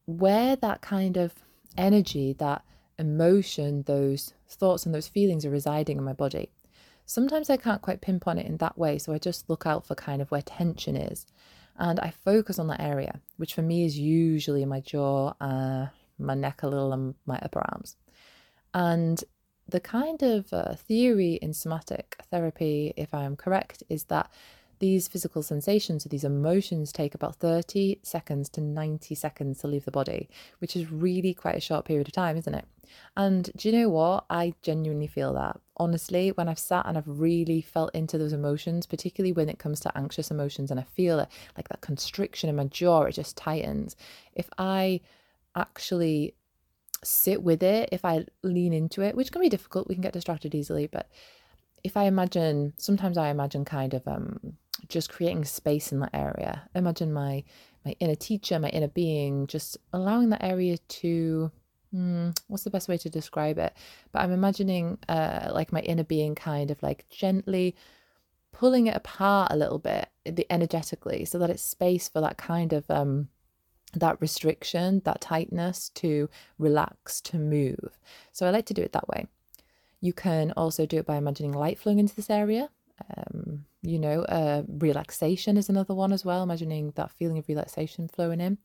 where 0.06 0.56
that 0.56 0.80
kind 0.80 1.16
of 1.16 1.34
energy, 1.76 2.34
that 2.34 2.62
emotion, 2.98 3.84
those 3.86 4.34
thoughts, 4.48 4.84
and 4.84 4.94
those 4.94 5.08
feelings 5.08 5.44
are 5.44 5.50
residing 5.50 5.98
in 5.98 6.04
my 6.04 6.12
body. 6.12 6.50
Sometimes 7.06 7.48
I 7.48 7.56
can't 7.56 7.80
quite 7.80 8.02
pinpoint 8.02 8.40
it 8.40 8.46
in 8.46 8.58
that 8.58 8.76
way, 8.76 8.98
so 8.98 9.14
I 9.14 9.18
just 9.18 9.48
look 9.48 9.64
out 9.66 9.86
for 9.86 9.94
kind 9.94 10.20
of 10.20 10.30
where 10.30 10.42
tension 10.42 10.94
is 10.94 11.24
and 11.78 12.00
I 12.00 12.10
focus 12.24 12.58
on 12.58 12.66
that 12.68 12.80
area, 12.80 13.20
which 13.36 13.54
for 13.54 13.62
me 13.62 13.84
is 13.84 13.98
usually 13.98 14.64
my 14.64 14.80
jaw, 14.80 15.34
uh, 15.40 15.86
my 16.18 16.34
neck 16.34 16.62
a 16.62 16.68
little, 16.68 16.92
and 16.92 17.14
my 17.24 17.38
upper 17.40 17.62
arms. 17.72 17.96
And 18.74 19.22
the 19.68 19.80
kind 19.80 20.22
of 20.22 20.52
uh, 20.52 20.74
theory 20.74 21.34
in 21.34 21.52
somatic 21.52 22.16
therapy, 22.30 22.94
if 22.96 23.12
I 23.12 23.24
am 23.24 23.36
correct, 23.36 23.82
is 23.88 24.04
that 24.04 24.30
these 24.78 25.08
physical 25.08 25.42
sensations 25.42 26.06
or 26.06 26.08
these 26.08 26.24
emotions 26.24 26.92
take 26.92 27.14
about 27.14 27.36
30 27.36 27.98
seconds 28.02 28.48
to 28.50 28.60
90 28.60 29.14
seconds 29.14 29.58
to 29.58 29.66
leave 29.66 29.84
the 29.84 29.90
body, 29.90 30.28
which 30.60 30.76
is 30.76 30.90
really 30.90 31.34
quite 31.34 31.56
a 31.56 31.60
short 31.60 31.84
period 31.84 32.06
of 32.06 32.12
time, 32.12 32.36
isn't 32.36 32.54
it? 32.54 32.64
And 33.16 33.50
do 33.56 33.68
you 33.68 33.78
know 33.78 33.88
what? 33.88 34.24
I 34.30 34.54
genuinely 34.62 35.08
feel 35.08 35.34
that. 35.34 35.60
Honestly, 35.76 36.30
when 36.30 36.48
I've 36.48 36.58
sat 36.58 36.86
and 36.86 36.96
I've 36.96 37.08
really 37.08 37.60
felt 37.60 37.94
into 37.94 38.18
those 38.18 38.32
emotions, 38.32 38.86
particularly 38.86 39.32
when 39.32 39.48
it 39.48 39.58
comes 39.58 39.80
to 39.80 39.98
anxious 39.98 40.30
emotions, 40.30 40.70
and 40.70 40.80
I 40.80 40.84
feel 40.84 41.18
it 41.18 41.28
like 41.56 41.68
that 41.68 41.80
constriction 41.80 42.48
in 42.48 42.56
my 42.56 42.64
jaw, 42.64 43.02
it 43.02 43.12
just 43.12 43.36
tightens. 43.36 43.96
If 44.34 44.48
I 44.58 45.00
actually 45.56 46.34
sit 47.04 47.42
with 47.42 47.62
it, 47.62 47.88
if 47.92 48.04
I 48.04 48.24
lean 48.42 48.72
into 48.72 49.02
it, 49.02 49.14
which 49.16 49.32
can 49.32 49.40
be 49.40 49.48
difficult, 49.48 49.88
we 49.88 49.94
can 49.94 50.02
get 50.02 50.12
distracted 50.12 50.54
easily, 50.54 50.86
but 50.86 51.08
if 51.84 51.96
I 51.96 52.04
imagine, 52.04 52.74
sometimes 52.76 53.16
I 53.16 53.28
imagine 53.28 53.64
kind 53.64 53.94
of 53.94 54.06
um, 54.06 54.56
just 54.88 55.10
creating 55.10 55.44
space 55.44 55.92
in 55.92 56.00
that 56.00 56.14
area. 56.14 56.68
Imagine 56.74 57.12
my 57.12 57.44
my 57.84 57.94
inner 58.00 58.16
teacher, 58.16 58.58
my 58.58 58.68
inner 58.70 58.88
being, 58.88 59.46
just 59.46 59.78
allowing 59.92 60.30
that 60.30 60.42
area 60.42 60.76
to 60.76 61.50
mm, 61.94 62.38
what's 62.48 62.64
the 62.64 62.70
best 62.70 62.88
way 62.88 62.98
to 62.98 63.08
describe 63.08 63.58
it? 63.58 63.72
But 64.12 64.22
I'm 64.22 64.32
imagining 64.32 64.98
uh, 65.08 65.50
like 65.52 65.72
my 65.72 65.80
inner 65.80 66.04
being 66.04 66.34
kind 66.34 66.70
of 66.70 66.82
like 66.82 67.08
gently 67.08 67.76
pulling 68.52 68.86
it 68.88 68.96
apart 68.96 69.52
a 69.52 69.56
little 69.56 69.78
bit 69.78 70.08
the 70.24 70.46
energetically 70.50 71.24
so 71.24 71.38
that 71.38 71.50
it's 71.50 71.62
space 71.62 72.08
for 72.08 72.20
that 72.20 72.38
kind 72.38 72.72
of 72.72 72.90
um 72.90 73.28
that 73.94 74.20
restriction 74.20 75.00
that 75.04 75.20
tightness 75.20 75.88
to 75.90 76.28
relax 76.58 77.20
to 77.20 77.38
move 77.38 77.98
so 78.32 78.46
i 78.46 78.50
like 78.50 78.66
to 78.66 78.74
do 78.74 78.82
it 78.82 78.92
that 78.92 79.08
way 79.08 79.26
you 80.00 80.12
can 80.12 80.52
also 80.56 80.86
do 80.86 80.98
it 80.98 81.06
by 81.06 81.16
imagining 81.16 81.52
light 81.52 81.78
flowing 81.78 81.98
into 81.98 82.14
this 82.14 82.30
area 82.30 82.68
um, 83.16 83.64
you 83.82 83.98
know, 83.98 84.22
uh, 84.22 84.62
relaxation 84.66 85.56
is 85.56 85.68
another 85.68 85.94
one 85.94 86.12
as 86.12 86.24
well, 86.24 86.42
imagining 86.42 86.92
that 86.96 87.10
feeling 87.12 87.38
of 87.38 87.48
relaxation 87.48 88.08
flowing 88.08 88.40
in. 88.40 88.58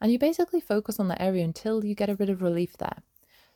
And 0.00 0.12
you 0.12 0.18
basically 0.18 0.60
focus 0.60 1.00
on 1.00 1.08
that 1.08 1.20
area 1.20 1.44
until 1.44 1.84
you 1.84 1.94
get 1.94 2.10
a 2.10 2.16
bit 2.16 2.28
of 2.28 2.42
relief 2.42 2.76
there. 2.76 3.02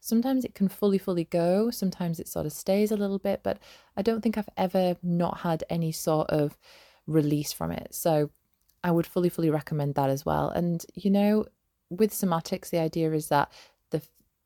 Sometimes 0.01 0.45
it 0.45 0.55
can 0.55 0.69
fully, 0.69 0.99
fully 0.99 1.25
go, 1.25 1.71
sometimes 1.71 2.21
it 2.21 2.29
sort 2.29 2.47
of 2.47 2.53
stays 2.53 2.91
a 2.91 2.97
little 2.97 3.19
bit, 3.19 3.41
but 3.43 3.59
I 3.97 4.03
don't 4.03 4.21
think 4.21 4.37
I've 4.37 4.49
ever 4.57 4.97
not 5.03 5.39
had 5.39 5.65
any 5.71 5.93
sort 5.93 6.29
of 6.31 6.57
release 7.07 7.53
from 7.53 7.71
it. 7.71 7.95
So 7.95 8.31
I 8.87 8.93
would 8.93 9.07
fully, 9.07 9.29
fully 9.29 9.51
recommend 9.51 9.97
that 9.97 10.11
as 10.11 10.25
well. 10.25 10.49
And, 10.51 10.87
you 10.95 11.11
know, 11.11 11.45
with 11.91 12.13
somatics, 12.13 12.71
the 12.71 12.79
idea 12.79 13.13
is 13.13 13.29
that 13.29 13.51
the 13.91 14.01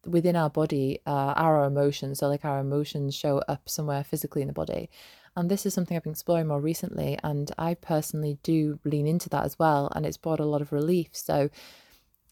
within 0.07 0.35
our 0.35 0.49
body, 0.49 1.01
uh, 1.07 1.35
our 1.37 1.63
emotions, 1.65 2.21
so 2.21 2.29
like 2.29 2.47
our 2.47 2.59
emotions 2.59 3.15
show 3.15 3.43
up 3.49 3.69
somewhere 3.69 4.03
physically 4.03 4.41
in 4.41 4.49
the 4.49 4.55
body. 4.55 4.89
And 5.37 5.51
this 5.51 5.67
is 5.67 5.75
something 5.75 5.95
I've 5.95 6.05
been 6.05 6.13
exploring 6.13 6.47
more 6.47 6.61
recently. 6.61 7.19
And 7.23 7.53
I 7.59 7.75
personally 7.75 8.39
do 8.43 8.81
lean 8.83 9.07
into 9.07 9.29
that 9.29 9.45
as 9.45 9.59
well. 9.59 9.93
And 9.95 10.07
it's 10.07 10.17
brought 10.17 10.41
a 10.41 10.47
lot 10.47 10.63
of 10.63 10.73
relief. 10.73 11.11
So 11.13 11.51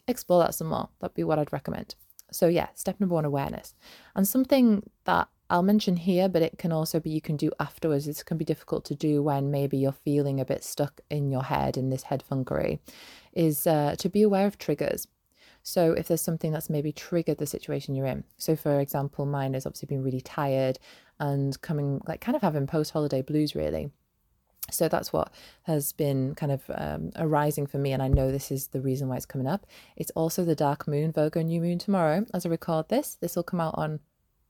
explore 0.07 0.43
that 0.43 0.55
some 0.55 0.69
more. 0.69 0.89
That'd 1.01 1.15
be 1.15 1.25
what 1.25 1.39
I'd 1.39 1.53
recommend. 1.53 1.95
So, 2.33 2.49
yeah, 2.49 2.69
step 2.75 2.99
number 3.01 3.15
one 3.15 3.27
awareness. 3.27 3.75
And 4.17 4.27
something 4.27 4.83
that 5.05 5.29
I'll 5.51 5.63
mention 5.63 5.97
here, 5.97 6.29
but 6.29 6.43
it 6.43 6.59
can 6.59 6.73
also 6.73 7.01
be 7.01 7.11
you 7.11 7.21
can 7.21 7.37
do 7.37 7.51
afterwards. 7.59 8.05
This 8.07 8.23
can 8.23 8.37
be 8.37 8.45
difficult 8.45 8.85
to 8.87 8.95
do 8.95 9.23
when 9.23 9.51
maybe 9.51 9.79
you're 9.79 9.93
feeling 9.93 10.41
a 10.41 10.45
bit 10.45 10.63
stuck 10.63 11.01
in 11.09 11.31
your 11.31 11.45
head 11.45 11.77
in 11.77 11.89
this 11.89 12.05
head 12.05 12.23
funkery, 12.31 12.81
is 13.33 13.67
uh, 13.67 13.95
to 13.99 14.09
be 14.09 14.23
aware 14.23 14.47
of 14.47 14.59
triggers. 14.59 15.07
So 15.63 15.93
if 15.93 16.09
there's 16.09 16.23
something 16.23 16.53
that's 16.53 16.71
maybe 16.71 16.93
triggered 16.93 17.39
the 17.39 17.47
situation 17.47 17.95
you're 17.95 18.07
in. 18.07 18.25
So 18.37 18.57
for 18.57 18.81
example, 18.81 19.27
mine 19.27 19.55
has 19.55 19.67
obviously 19.67 19.87
been 19.87 20.03
really 20.03 20.21
tired 20.21 20.79
and 21.19 21.61
coming 21.63 22.01
like 22.07 22.21
kind 22.21 22.37
of 22.37 22.43
having 22.43 22.67
post 22.67 22.93
holiday 22.93 23.23
blues 23.23 23.55
really. 23.55 23.91
So 24.71 24.87
that's 24.89 25.13
what 25.13 25.33
has 25.63 25.93
been 25.93 26.35
kind 26.35 26.53
of 26.53 26.63
um, 26.75 27.11
arising 27.17 27.67
for 27.67 27.79
me, 27.79 27.93
and 27.93 28.03
I 28.03 28.09
know 28.09 28.31
this 28.31 28.51
is 28.51 28.67
the 28.69 28.83
reason 28.83 29.09
why 29.09 29.17
it's 29.17 29.25
coming 29.25 29.47
up. 29.47 29.67
It's 29.97 30.11
also 30.11 30.45
the 30.45 30.55
dark 30.55 30.87
moon, 30.87 31.11
Virgo 31.11 31.41
new 31.41 31.63
moon 31.63 31.79
tomorrow. 31.79 32.27
As 32.35 32.45
I 32.45 32.51
record 32.51 32.91
this, 32.91 33.17
this 33.21 33.35
will 33.35 33.43
come 33.43 33.61
out 33.61 33.75
on 33.79 34.01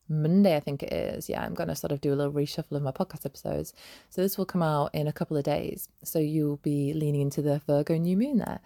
Monday, 0.09 0.57
I 0.57 0.61
think 0.61 0.83
it 0.83 0.93
is. 0.93 1.29
Yeah, 1.29 1.43
I'm 1.43 1.55
going 1.55 1.69
to 1.69 1.77
sort 1.77 1.93
of 1.93 2.01
do 2.01 2.13
a 2.13 2.17
little 2.17 2.33
reshuffle 2.33 2.73
of 2.73 2.83
my 2.83 2.93
podcast 2.93 3.27
episodes. 3.27 3.73
So 4.11 4.23
this 4.23 4.39
will 4.39 4.47
come 4.47 4.63
out 4.63 4.95
in 4.95 5.07
a 5.07 5.13
couple 5.13 5.37
of 5.37 5.45
days. 5.45 5.89
So 6.05 6.19
you'll 6.19 6.59
be 6.59 6.93
leaning 6.95 7.21
into 7.21 7.43
the 7.43 7.61
Virgo 7.67 7.97
new 7.97 8.17
moon 8.17 8.39
there. 8.39 8.61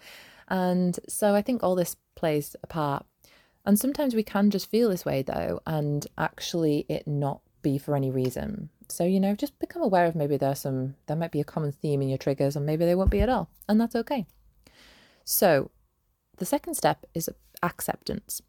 And 0.47 0.99
so 1.07 1.35
I 1.35 1.41
think 1.41 1.63
all 1.63 1.75
this 1.75 1.95
plays 2.15 2.55
a 2.63 2.67
part. 2.67 3.05
And 3.65 3.79
sometimes 3.79 4.13
we 4.13 4.23
can 4.23 4.49
just 4.49 4.69
feel 4.69 4.89
this 4.89 5.05
way 5.05 5.21
though, 5.21 5.61
and 5.65 6.05
actually 6.17 6.85
it 6.89 7.07
not 7.07 7.41
be 7.61 7.77
for 7.77 7.95
any 7.95 8.11
reason. 8.11 8.69
So, 8.89 9.05
you 9.05 9.19
know, 9.19 9.35
just 9.35 9.57
become 9.59 9.81
aware 9.81 10.05
of 10.05 10.15
maybe 10.15 10.37
there's 10.37 10.59
some, 10.59 10.95
there 11.07 11.15
might 11.15 11.31
be 11.31 11.39
a 11.39 11.45
common 11.45 11.71
theme 11.71 12.01
in 12.01 12.09
your 12.09 12.17
triggers, 12.17 12.55
and 12.55 12.65
maybe 12.65 12.85
they 12.85 12.95
won't 12.95 13.09
be 13.09 13.21
at 13.21 13.29
all. 13.29 13.49
And 13.67 13.79
that's 13.79 13.95
okay. 13.95 14.25
So, 15.23 15.71
the 16.37 16.45
second 16.45 16.75
step 16.75 17.05
is 17.13 17.29
acceptance. 17.61 18.41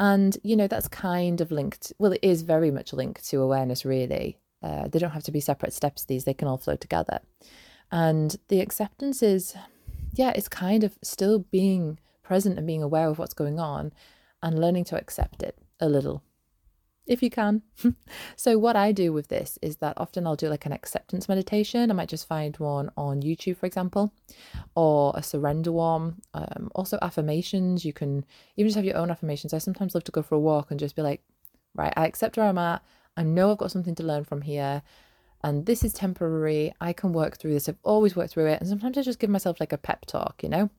And, 0.00 0.38
you 0.42 0.56
know, 0.56 0.66
that's 0.66 0.88
kind 0.88 1.42
of 1.42 1.52
linked, 1.52 1.92
well, 1.98 2.12
it 2.12 2.20
is 2.22 2.40
very 2.40 2.70
much 2.70 2.94
linked 2.94 3.28
to 3.28 3.42
awareness, 3.42 3.84
really. 3.84 4.38
Uh, 4.62 4.88
they 4.88 4.98
don't 4.98 5.10
have 5.10 5.24
to 5.24 5.30
be 5.30 5.40
separate 5.40 5.74
steps, 5.74 6.04
these, 6.06 6.24
they 6.24 6.34
can 6.34 6.48
all 6.48 6.56
flow 6.56 6.74
together. 6.74 7.20
And 7.92 8.34
the 8.48 8.60
acceptance 8.60 9.22
is, 9.22 9.54
yeah, 10.14 10.32
it's 10.34 10.48
kind 10.48 10.84
of 10.84 10.98
still 11.02 11.40
being 11.40 11.98
present 12.22 12.56
and 12.56 12.66
being 12.66 12.82
aware 12.82 13.08
of 13.08 13.18
what's 13.18 13.34
going 13.34 13.60
on 13.60 13.92
and 14.42 14.58
learning 14.58 14.84
to 14.84 14.96
accept 14.96 15.42
it 15.42 15.58
a 15.80 15.88
little 15.88 16.22
if 17.10 17.22
you 17.24 17.28
can. 17.28 17.62
so, 18.36 18.56
what 18.56 18.76
I 18.76 18.92
do 18.92 19.12
with 19.12 19.28
this 19.28 19.58
is 19.60 19.78
that 19.78 19.94
often 19.96 20.26
I'll 20.26 20.36
do 20.36 20.48
like 20.48 20.64
an 20.64 20.72
acceptance 20.72 21.28
meditation. 21.28 21.90
I 21.90 21.94
might 21.94 22.08
just 22.08 22.28
find 22.28 22.56
one 22.56 22.90
on 22.96 23.20
YouTube, 23.20 23.56
for 23.56 23.66
example, 23.66 24.14
or 24.76 25.12
a 25.16 25.22
surrender 25.22 25.72
one. 25.72 26.22
Um, 26.32 26.70
also, 26.74 26.98
affirmations. 27.02 27.84
You 27.84 27.92
can 27.92 28.24
even 28.56 28.68
just 28.68 28.76
have 28.76 28.84
your 28.84 28.96
own 28.96 29.10
affirmations. 29.10 29.52
I 29.52 29.58
sometimes 29.58 29.94
love 29.94 30.04
to 30.04 30.12
go 30.12 30.22
for 30.22 30.36
a 30.36 30.40
walk 30.40 30.70
and 30.70 30.78
just 30.78 30.94
be 30.94 31.02
like, 31.02 31.20
right, 31.74 31.92
I 31.96 32.06
accept 32.06 32.36
where 32.36 32.46
I'm 32.46 32.58
at. 32.58 32.82
I 33.16 33.24
know 33.24 33.50
I've 33.50 33.58
got 33.58 33.72
something 33.72 33.96
to 33.96 34.04
learn 34.04 34.24
from 34.24 34.42
here. 34.42 34.82
And 35.42 35.66
this 35.66 35.82
is 35.82 35.92
temporary. 35.92 36.72
I 36.80 36.92
can 36.92 37.12
work 37.12 37.38
through 37.38 37.54
this. 37.54 37.68
I've 37.68 37.76
always 37.82 38.14
worked 38.14 38.34
through 38.34 38.46
it. 38.46 38.60
And 38.60 38.68
sometimes 38.68 38.96
I 38.96 39.02
just 39.02 39.18
give 39.18 39.30
myself 39.30 39.58
like 39.58 39.72
a 39.72 39.78
pep 39.78 40.06
talk, 40.06 40.42
you 40.42 40.48
know? 40.48 40.70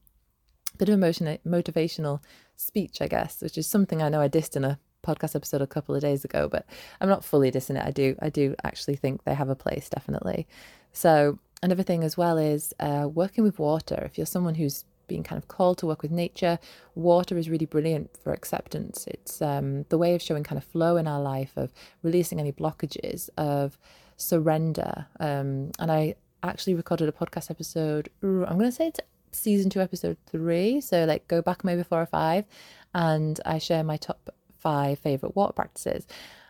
Bit 0.77 0.87
of 0.87 0.93
emotion, 0.93 1.37
motivational 1.45 2.21
speech, 2.55 3.01
I 3.01 3.07
guess, 3.07 3.41
which 3.41 3.57
is 3.57 3.67
something 3.67 4.01
I 4.01 4.07
know 4.07 4.21
I 4.21 4.29
dissed 4.29 4.55
in 4.55 4.63
a 4.63 4.79
podcast 5.05 5.35
episode 5.35 5.61
a 5.61 5.67
couple 5.67 5.95
of 5.95 6.01
days 6.01 6.23
ago, 6.25 6.47
but 6.49 6.65
I'm 6.99 7.09
not 7.09 7.23
fully 7.23 7.51
dissing 7.51 7.77
it. 7.77 7.85
I 7.85 7.91
do, 7.91 8.15
I 8.21 8.29
do 8.29 8.55
actually 8.63 8.95
think 8.95 9.23
they 9.23 9.33
have 9.33 9.49
a 9.49 9.55
place, 9.55 9.89
definitely. 9.89 10.47
So 10.93 11.39
another 11.63 11.83
thing 11.83 12.03
as 12.03 12.17
well 12.17 12.37
is 12.37 12.73
uh, 12.79 13.07
working 13.11 13.43
with 13.43 13.59
water. 13.59 14.01
If 14.05 14.17
you're 14.17 14.25
someone 14.25 14.55
who's 14.55 14.85
being 15.07 15.23
kind 15.23 15.41
of 15.41 15.47
called 15.47 15.77
to 15.79 15.85
work 15.85 16.01
with 16.01 16.11
nature, 16.11 16.57
water 16.95 17.37
is 17.37 17.49
really 17.49 17.65
brilliant 17.65 18.15
for 18.23 18.31
acceptance. 18.31 19.05
It's 19.07 19.41
um, 19.41 19.83
the 19.89 19.97
way 19.97 20.15
of 20.15 20.21
showing 20.21 20.43
kind 20.43 20.57
of 20.57 20.63
flow 20.63 20.95
in 20.97 21.07
our 21.07 21.21
life, 21.21 21.51
of 21.57 21.73
releasing 22.01 22.39
any 22.39 22.51
blockages, 22.51 23.29
of 23.37 23.77
surrender. 24.15 25.07
Um, 25.19 25.71
and 25.79 25.91
I 25.91 26.15
actually 26.43 26.75
recorded 26.75 27.09
a 27.09 27.11
podcast 27.11 27.51
episode. 27.51 28.09
I'm 28.23 28.57
going 28.57 28.61
to 28.61 28.71
say 28.71 28.87
it's 28.87 28.99
season 29.31 29.69
two, 29.69 29.81
episode 29.81 30.17
three. 30.27 30.81
So 30.81 31.05
like 31.05 31.27
go 31.27 31.41
back 31.41 31.63
maybe 31.63 31.83
four 31.83 32.01
or 32.01 32.05
five, 32.05 32.45
and 32.93 33.39
I 33.45 33.57
share 33.57 33.83
my 33.83 33.97
top 33.97 34.29
five 34.61 34.99
favorite 34.99 35.35
water 35.35 35.53
practices. 35.53 36.05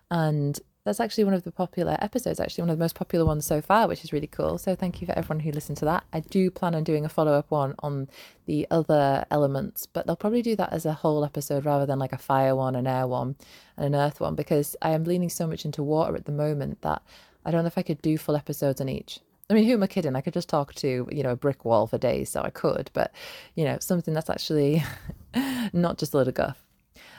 And 0.09 0.59
that's 0.83 0.99
actually 0.99 1.25
one 1.25 1.35
of 1.35 1.43
the 1.43 1.51
popular 1.51 1.95
episodes, 1.99 2.39
actually 2.39 2.63
one 2.63 2.69
of 2.71 2.77
the 2.77 2.83
most 2.83 2.95
popular 2.95 3.23
ones 3.23 3.45
so 3.45 3.61
far, 3.61 3.87
which 3.87 4.03
is 4.03 4.11
really 4.11 4.27
cool. 4.27 4.57
So 4.57 4.75
thank 4.75 4.99
you 4.99 5.05
for 5.05 5.17
everyone 5.17 5.41
who 5.41 5.51
listened 5.51 5.77
to 5.77 5.85
that. 5.85 6.03
I 6.11 6.21
do 6.21 6.49
plan 6.49 6.73
on 6.73 6.83
doing 6.83 7.05
a 7.05 7.09
follow 7.09 7.33
up 7.33 7.51
one 7.51 7.75
on 7.79 8.09
the 8.47 8.67
other 8.71 9.25
elements, 9.29 9.85
but 9.85 10.07
they'll 10.07 10.15
probably 10.15 10.41
do 10.41 10.55
that 10.55 10.73
as 10.73 10.85
a 10.85 10.93
whole 10.93 11.23
episode 11.23 11.65
rather 11.65 11.85
than 11.85 11.99
like 11.99 12.13
a 12.13 12.17
fire 12.17 12.55
one, 12.55 12.75
an 12.75 12.87
air 12.87 13.05
one, 13.05 13.35
and 13.77 13.85
an 13.85 13.95
earth 13.95 14.19
one, 14.19 14.33
because 14.33 14.75
I 14.81 14.91
am 14.91 15.03
leaning 15.03 15.29
so 15.29 15.45
much 15.45 15.65
into 15.65 15.83
water 15.83 16.15
at 16.15 16.25
the 16.25 16.31
moment 16.31 16.81
that 16.81 17.03
I 17.45 17.51
don't 17.51 17.63
know 17.63 17.67
if 17.67 17.77
I 17.77 17.83
could 17.83 18.01
do 18.01 18.17
full 18.17 18.35
episodes 18.35 18.81
on 18.81 18.89
each. 18.89 19.19
I 19.51 19.53
mean, 19.53 19.65
who 19.65 19.73
am 19.73 19.83
I 19.83 19.87
kidding? 19.87 20.15
I 20.15 20.21
could 20.21 20.33
just 20.33 20.49
talk 20.49 20.73
to, 20.75 21.07
you 21.11 21.23
know, 21.23 21.31
a 21.31 21.35
brick 21.35 21.63
wall 21.63 21.85
for 21.85 21.97
days, 21.97 22.29
so 22.29 22.41
I 22.41 22.49
could, 22.49 22.89
but, 22.93 23.11
you 23.53 23.65
know, 23.65 23.77
something 23.79 24.13
that's 24.13 24.29
actually 24.29 24.83
not 25.73 25.99
just 25.99 26.13
a 26.13 26.17
little 26.17 26.33
guff. 26.33 26.65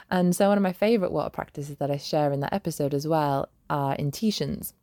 And 0.09 0.35
so, 0.35 0.49
one 0.49 0.57
of 0.57 0.63
my 0.63 0.73
favorite 0.73 1.11
water 1.11 1.29
practices 1.29 1.77
that 1.77 1.91
I 1.91 1.97
share 1.97 2.31
in 2.31 2.39
that 2.41 2.53
episode 2.53 2.93
as 2.93 3.07
well 3.07 3.49
are 3.69 3.95
intitions. 3.95 4.73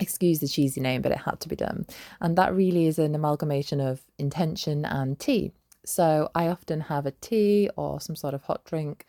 Excuse 0.00 0.40
the 0.40 0.48
cheesy 0.48 0.80
name, 0.80 1.02
but 1.02 1.12
it 1.12 1.18
had 1.18 1.40
to 1.40 1.48
be 1.48 1.56
done. 1.56 1.86
And 2.20 2.36
that 2.36 2.54
really 2.54 2.86
is 2.86 2.98
an 2.98 3.14
amalgamation 3.14 3.80
of 3.80 4.02
intention 4.18 4.84
and 4.84 5.18
tea. 5.18 5.52
So, 5.84 6.30
I 6.34 6.48
often 6.48 6.80
have 6.82 7.06
a 7.06 7.12
tea 7.12 7.70
or 7.76 8.00
some 8.00 8.16
sort 8.16 8.34
of 8.34 8.42
hot 8.42 8.64
drink 8.64 9.06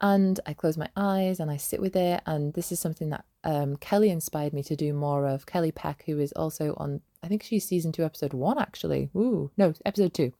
and 0.00 0.38
I 0.46 0.54
close 0.54 0.76
my 0.76 0.88
eyes 0.96 1.40
and 1.40 1.50
I 1.50 1.56
sit 1.56 1.80
with 1.80 1.96
it. 1.96 2.22
And 2.26 2.54
this 2.54 2.70
is 2.70 2.78
something 2.78 3.10
that 3.10 3.24
um, 3.42 3.76
Kelly 3.76 4.10
inspired 4.10 4.52
me 4.52 4.62
to 4.64 4.76
do 4.76 4.92
more 4.92 5.26
of. 5.26 5.46
Kelly 5.46 5.72
Peck, 5.72 6.04
who 6.06 6.18
is 6.18 6.32
also 6.32 6.74
on, 6.76 7.00
I 7.22 7.28
think 7.28 7.42
she's 7.42 7.66
season 7.66 7.90
two, 7.90 8.04
episode 8.04 8.32
one, 8.32 8.58
actually. 8.58 9.10
Ooh, 9.16 9.50
no, 9.56 9.72
episode 9.84 10.14
two. 10.14 10.32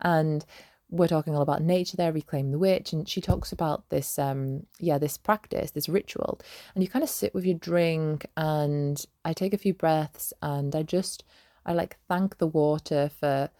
And 0.00 0.44
we're 0.90 1.08
talking 1.08 1.34
all 1.34 1.42
about 1.42 1.62
nature 1.62 1.96
there, 1.96 2.12
reclaim 2.12 2.50
the 2.50 2.58
witch, 2.58 2.92
and 2.92 3.08
she 3.08 3.20
talks 3.20 3.52
about 3.52 3.88
this, 3.90 4.18
um, 4.18 4.66
yeah, 4.78 4.98
this 4.98 5.16
practice, 5.16 5.70
this 5.70 5.88
ritual, 5.88 6.40
and 6.74 6.82
you 6.82 6.90
kind 6.90 7.02
of 7.02 7.08
sit 7.08 7.34
with 7.34 7.44
your 7.44 7.58
drink, 7.58 8.26
and 8.36 9.04
I 9.24 9.32
take 9.32 9.54
a 9.54 9.58
few 9.58 9.72
breaths, 9.72 10.32
and 10.42 10.74
I 10.74 10.82
just, 10.82 11.24
I 11.64 11.72
like 11.72 11.96
thank 12.08 12.38
the 12.38 12.46
water 12.46 13.10
for 13.20 13.50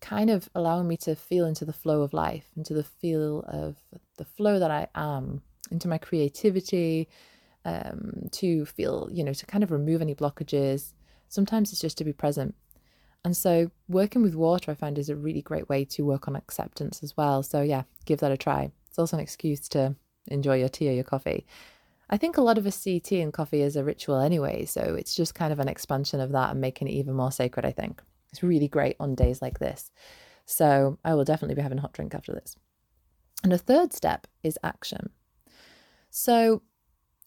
kind 0.00 0.30
of 0.30 0.48
allowing 0.54 0.88
me 0.88 0.96
to 0.98 1.14
feel 1.14 1.46
into 1.46 1.64
the 1.64 1.72
flow 1.72 2.02
of 2.02 2.12
life, 2.12 2.46
into 2.56 2.74
the 2.74 2.84
feel 2.84 3.44
of 3.46 3.76
the 4.16 4.24
flow 4.24 4.58
that 4.58 4.70
I 4.70 4.88
am, 4.94 5.42
into 5.70 5.88
my 5.88 5.98
creativity, 5.98 7.08
um, 7.64 8.28
to 8.32 8.66
feel, 8.66 9.08
you 9.10 9.24
know, 9.24 9.32
to 9.32 9.46
kind 9.46 9.64
of 9.64 9.70
remove 9.70 10.02
any 10.02 10.14
blockages. 10.14 10.92
Sometimes 11.28 11.72
it's 11.72 11.80
just 11.80 11.98
to 11.98 12.04
be 12.04 12.12
present 12.12 12.54
and 13.24 13.34
so, 13.34 13.70
working 13.88 14.22
with 14.22 14.34
water, 14.34 14.70
I 14.70 14.74
find, 14.74 14.98
is 14.98 15.08
a 15.08 15.16
really 15.16 15.40
great 15.40 15.68
way 15.68 15.84
to 15.86 16.04
work 16.04 16.28
on 16.28 16.36
acceptance 16.36 17.02
as 17.02 17.16
well. 17.16 17.42
So, 17.42 17.62
yeah, 17.62 17.84
give 18.04 18.20
that 18.20 18.32
a 18.32 18.36
try. 18.36 18.70
It's 18.88 18.98
also 18.98 19.16
an 19.16 19.22
excuse 19.22 19.66
to 19.70 19.96
enjoy 20.26 20.58
your 20.58 20.68
tea 20.68 20.90
or 20.90 20.92
your 20.92 21.04
coffee. 21.04 21.46
I 22.10 22.18
think 22.18 22.36
a 22.36 22.42
lot 22.42 22.58
of 22.58 22.66
us 22.66 22.76
see 22.76 23.00
tea 23.00 23.22
and 23.22 23.32
coffee 23.32 23.62
as 23.62 23.76
a 23.76 23.84
ritual 23.84 24.18
anyway, 24.18 24.66
so 24.66 24.94
it's 24.98 25.14
just 25.14 25.34
kind 25.34 25.52
of 25.54 25.58
an 25.58 25.68
expansion 25.68 26.20
of 26.20 26.32
that 26.32 26.50
and 26.50 26.60
making 26.60 26.86
it 26.88 26.92
even 26.92 27.14
more 27.14 27.32
sacred, 27.32 27.64
I 27.64 27.72
think. 27.72 28.02
It's 28.30 28.42
really 28.42 28.68
great 28.68 28.96
on 29.00 29.14
days 29.14 29.40
like 29.40 29.58
this. 29.58 29.90
So, 30.44 30.98
I 31.02 31.14
will 31.14 31.24
definitely 31.24 31.54
be 31.54 31.62
having 31.62 31.78
a 31.78 31.80
hot 31.80 31.94
drink 31.94 32.14
after 32.14 32.32
this. 32.32 32.56
And 33.42 33.54
a 33.54 33.58
third 33.58 33.94
step 33.94 34.26
is 34.42 34.58
action. 34.62 35.10
So, 36.10 36.62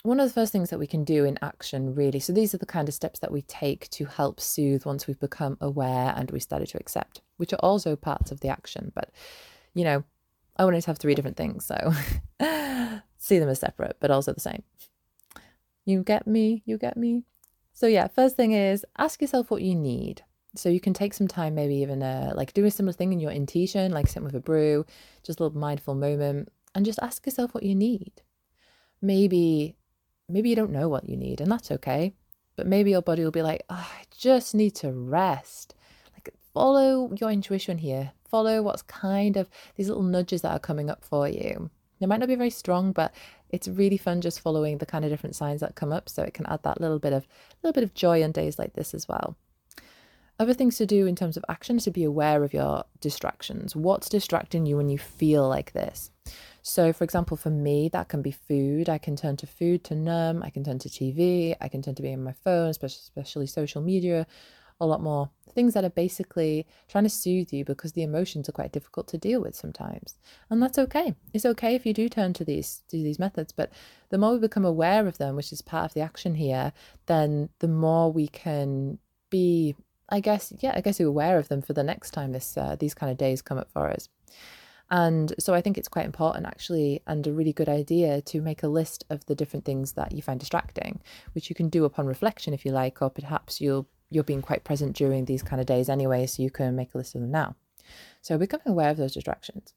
one 0.03 0.19
of 0.19 0.27
the 0.27 0.33
first 0.33 0.51
things 0.51 0.69
that 0.69 0.79
we 0.79 0.87
can 0.87 1.03
do 1.03 1.25
in 1.25 1.39
action, 1.41 1.95
really, 1.95 2.19
so 2.19 2.31
these 2.31 2.53
are 2.53 2.59
the 2.59 2.65
kind 2.65 2.87
of 2.87 2.93
steps 2.93 3.19
that 3.19 3.31
we 3.31 3.41
take 3.43 3.89
to 3.91 4.05
help 4.05 4.39
soothe 4.39 4.85
once 4.85 5.07
we've 5.07 5.19
become 5.19 5.57
aware 5.59 6.13
and 6.15 6.31
we 6.31 6.39
started 6.39 6.69
to 6.69 6.77
accept, 6.77 7.21
which 7.37 7.53
are 7.53 7.59
also 7.59 7.95
parts 7.95 8.31
of 8.31 8.39
the 8.39 8.47
action. 8.47 8.91
But, 8.95 9.11
you 9.73 9.83
know, 9.83 10.03
I 10.55 10.65
wanted 10.65 10.81
to 10.81 10.87
have 10.87 10.97
three 10.97 11.15
different 11.15 11.37
things, 11.37 11.65
so 11.65 11.93
see 13.17 13.39
them 13.39 13.49
as 13.49 13.59
separate, 13.59 13.97
but 13.99 14.11
also 14.11 14.33
the 14.33 14.39
same. 14.39 14.63
You 15.85 16.03
get 16.03 16.27
me? 16.27 16.63
You 16.65 16.77
get 16.77 16.97
me? 16.97 17.23
So, 17.73 17.87
yeah, 17.87 18.07
first 18.07 18.35
thing 18.35 18.53
is 18.53 18.85
ask 18.97 19.21
yourself 19.21 19.51
what 19.51 19.61
you 19.61 19.75
need. 19.75 20.23
So 20.55 20.69
you 20.69 20.79
can 20.79 20.93
take 20.93 21.13
some 21.13 21.27
time, 21.27 21.53
maybe 21.53 21.75
even 21.75 22.01
uh, 22.01 22.33
like 22.35 22.53
do 22.53 22.65
a 22.65 22.71
similar 22.71 22.93
thing 22.93 23.13
in 23.13 23.19
your 23.19 23.31
intuition, 23.31 23.91
like 23.91 24.07
sitting 24.07 24.23
with 24.23 24.35
a 24.35 24.39
brew, 24.39 24.85
just 25.23 25.39
a 25.39 25.43
little 25.43 25.59
mindful 25.59 25.93
moment, 25.93 26.49
and 26.73 26.85
just 26.85 26.99
ask 27.01 27.25
yourself 27.25 27.53
what 27.53 27.63
you 27.63 27.75
need. 27.75 28.21
Maybe 29.01 29.75
maybe 30.29 30.49
you 30.49 30.55
don't 30.55 30.71
know 30.71 30.89
what 30.89 31.07
you 31.07 31.17
need, 31.17 31.41
and 31.41 31.51
that's 31.51 31.71
okay. 31.71 32.13
But 32.55 32.67
maybe 32.67 32.91
your 32.91 33.01
body 33.01 33.23
will 33.23 33.31
be 33.31 33.41
like, 33.41 33.63
oh, 33.69 33.89
I 33.93 34.03
just 34.17 34.55
need 34.55 34.75
to 34.75 34.91
rest. 34.91 35.75
Like, 36.13 36.33
follow 36.53 37.13
your 37.19 37.31
intuition 37.31 37.77
here. 37.77 38.11
Follow 38.29 38.61
what's 38.61 38.81
kind 38.81 39.37
of 39.37 39.49
these 39.75 39.87
little 39.87 40.03
nudges 40.03 40.41
that 40.41 40.51
are 40.51 40.59
coming 40.59 40.89
up 40.89 41.03
for 41.03 41.27
you. 41.27 41.69
They 41.99 42.05
might 42.05 42.19
not 42.19 42.27
be 42.29 42.35
very 42.35 42.49
strong, 42.49 42.91
but 42.91 43.13
it's 43.49 43.67
really 43.67 43.97
fun 43.97 44.21
just 44.21 44.39
following 44.39 44.77
the 44.77 44.85
kind 44.85 45.05
of 45.05 45.11
different 45.11 45.35
signs 45.35 45.61
that 45.61 45.75
come 45.75 45.91
up. 45.91 46.09
So 46.09 46.23
it 46.23 46.33
can 46.33 46.45
add 46.47 46.63
that 46.63 46.81
little 46.81 46.99
bit 46.99 47.13
of 47.13 47.27
little 47.63 47.73
bit 47.73 47.83
of 47.83 47.93
joy 47.93 48.23
on 48.23 48.31
days 48.31 48.59
like 48.59 48.73
this 48.73 48.93
as 48.93 49.07
well. 49.07 49.35
Other 50.39 50.53
things 50.53 50.77
to 50.77 50.85
do 50.85 51.07
in 51.07 51.15
terms 51.15 51.37
of 51.37 51.45
action 51.49 51.77
is 51.77 51.85
to 51.85 51.91
be 51.91 52.03
aware 52.03 52.43
of 52.43 52.53
your 52.53 52.83
distractions. 53.01 53.75
What's 53.75 54.09
distracting 54.09 54.67
you 54.67 54.77
when 54.77 54.89
you 54.89 54.99
feel 54.99 55.47
like 55.47 55.71
this? 55.71 56.11
So, 56.67 56.91
for 56.91 57.05
example, 57.05 57.37
for 57.37 57.49
me, 57.49 57.87
that 57.93 58.09
can 58.09 58.21
be 58.21 58.31
food. 58.31 58.89
I 58.89 58.97
can 58.97 59.15
turn 59.15 59.37
to 59.37 59.47
food 59.47 59.85
to 59.85 59.95
numb. 59.95 60.43
I 60.43 60.49
can 60.49 60.65
turn 60.65 60.79
to 60.79 60.89
TV. 60.89 61.55
I 61.61 61.69
can 61.69 61.81
turn 61.81 61.95
to 61.95 62.01
being 62.01 62.15
on 62.15 62.25
my 62.25 62.33
phone, 62.33 62.67
especially, 62.67 62.99
especially 63.03 63.47
social 63.47 63.81
media, 63.81 64.27
a 64.81 64.85
lot 64.85 65.01
more. 65.01 65.29
Things 65.55 65.73
that 65.75 65.85
are 65.85 65.89
basically 65.89 66.67
trying 66.89 67.05
to 67.05 67.09
soothe 67.09 67.53
you 67.53 67.63
because 67.63 67.93
the 67.93 68.03
emotions 68.03 68.49
are 68.49 68.51
quite 68.51 68.73
difficult 68.73 69.07
to 69.07 69.17
deal 69.17 69.39
with 69.39 69.55
sometimes. 69.55 70.15
And 70.49 70.61
that's 70.61 70.77
okay. 70.77 71.15
It's 71.33 71.45
okay 71.45 71.73
if 71.73 71.85
you 71.85 71.93
do 71.93 72.09
turn 72.09 72.33
to 72.33 72.43
these 72.43 72.83
to 72.89 72.97
these 72.97 73.17
methods, 73.17 73.53
but 73.53 73.71
the 74.09 74.17
more 74.17 74.33
we 74.33 74.39
become 74.39 74.65
aware 74.65 75.07
of 75.07 75.19
them, 75.19 75.37
which 75.37 75.53
is 75.53 75.61
part 75.61 75.85
of 75.85 75.93
the 75.93 76.01
action 76.01 76.35
here, 76.35 76.73
then 77.05 77.47
the 77.59 77.69
more 77.69 78.11
we 78.11 78.27
can 78.27 78.99
be 79.29 79.73
I 80.09 80.19
guess, 80.19 80.51
yeah, 80.59 80.73
I 80.75 80.81
guess 80.81 80.99
you're 80.99 81.09
aware 81.09 81.37
of 81.37 81.47
them 81.47 81.61
for 81.61 81.73
the 81.73 81.83
next 81.83 82.11
time 82.11 82.33
this 82.33 82.57
uh, 82.57 82.75
these 82.77 82.93
kind 82.93 83.09
of 83.09 83.17
days 83.17 83.41
come 83.41 83.57
up 83.57 83.71
for 83.71 83.89
us. 83.89 84.09
And 84.89 85.33
so 85.37 85.53
I 85.53 85.61
think 85.61 85.77
it's 85.77 85.89
quite 85.89 86.05
important 86.05 86.45
actually 86.45 87.01
and 87.07 87.25
a 87.27 87.33
really 87.33 87.51
good 87.51 87.67
idea 87.67 88.21
to 88.21 88.41
make 88.41 88.63
a 88.63 88.67
list 88.67 89.03
of 89.09 89.25
the 89.25 89.35
different 89.35 89.65
things 89.65 89.93
that 89.93 90.13
you 90.13 90.21
find 90.21 90.39
distracting, 90.39 91.01
which 91.33 91.49
you 91.49 91.55
can 91.55 91.69
do 91.69 91.83
upon 91.83 92.05
reflection 92.05 92.53
if 92.53 92.65
you 92.65 92.71
like, 92.71 93.01
or 93.01 93.09
perhaps 93.09 93.59
you'll 93.59 93.87
you're 94.09 94.23
being 94.23 94.41
quite 94.41 94.63
present 94.63 94.95
during 94.95 95.25
these 95.25 95.43
kind 95.43 95.59
of 95.59 95.67
days 95.67 95.89
anyway, 95.89 96.25
so 96.25 96.41
you 96.41 96.49
can 96.49 96.75
make 96.75 96.93
a 96.93 96.97
list 96.97 97.13
of 97.13 97.21
them 97.21 97.31
now. 97.31 97.55
So 98.21 98.37
becoming 98.37 98.67
aware 98.67 98.89
of 98.89 98.97
those 98.97 99.13
distractions, 99.13 99.73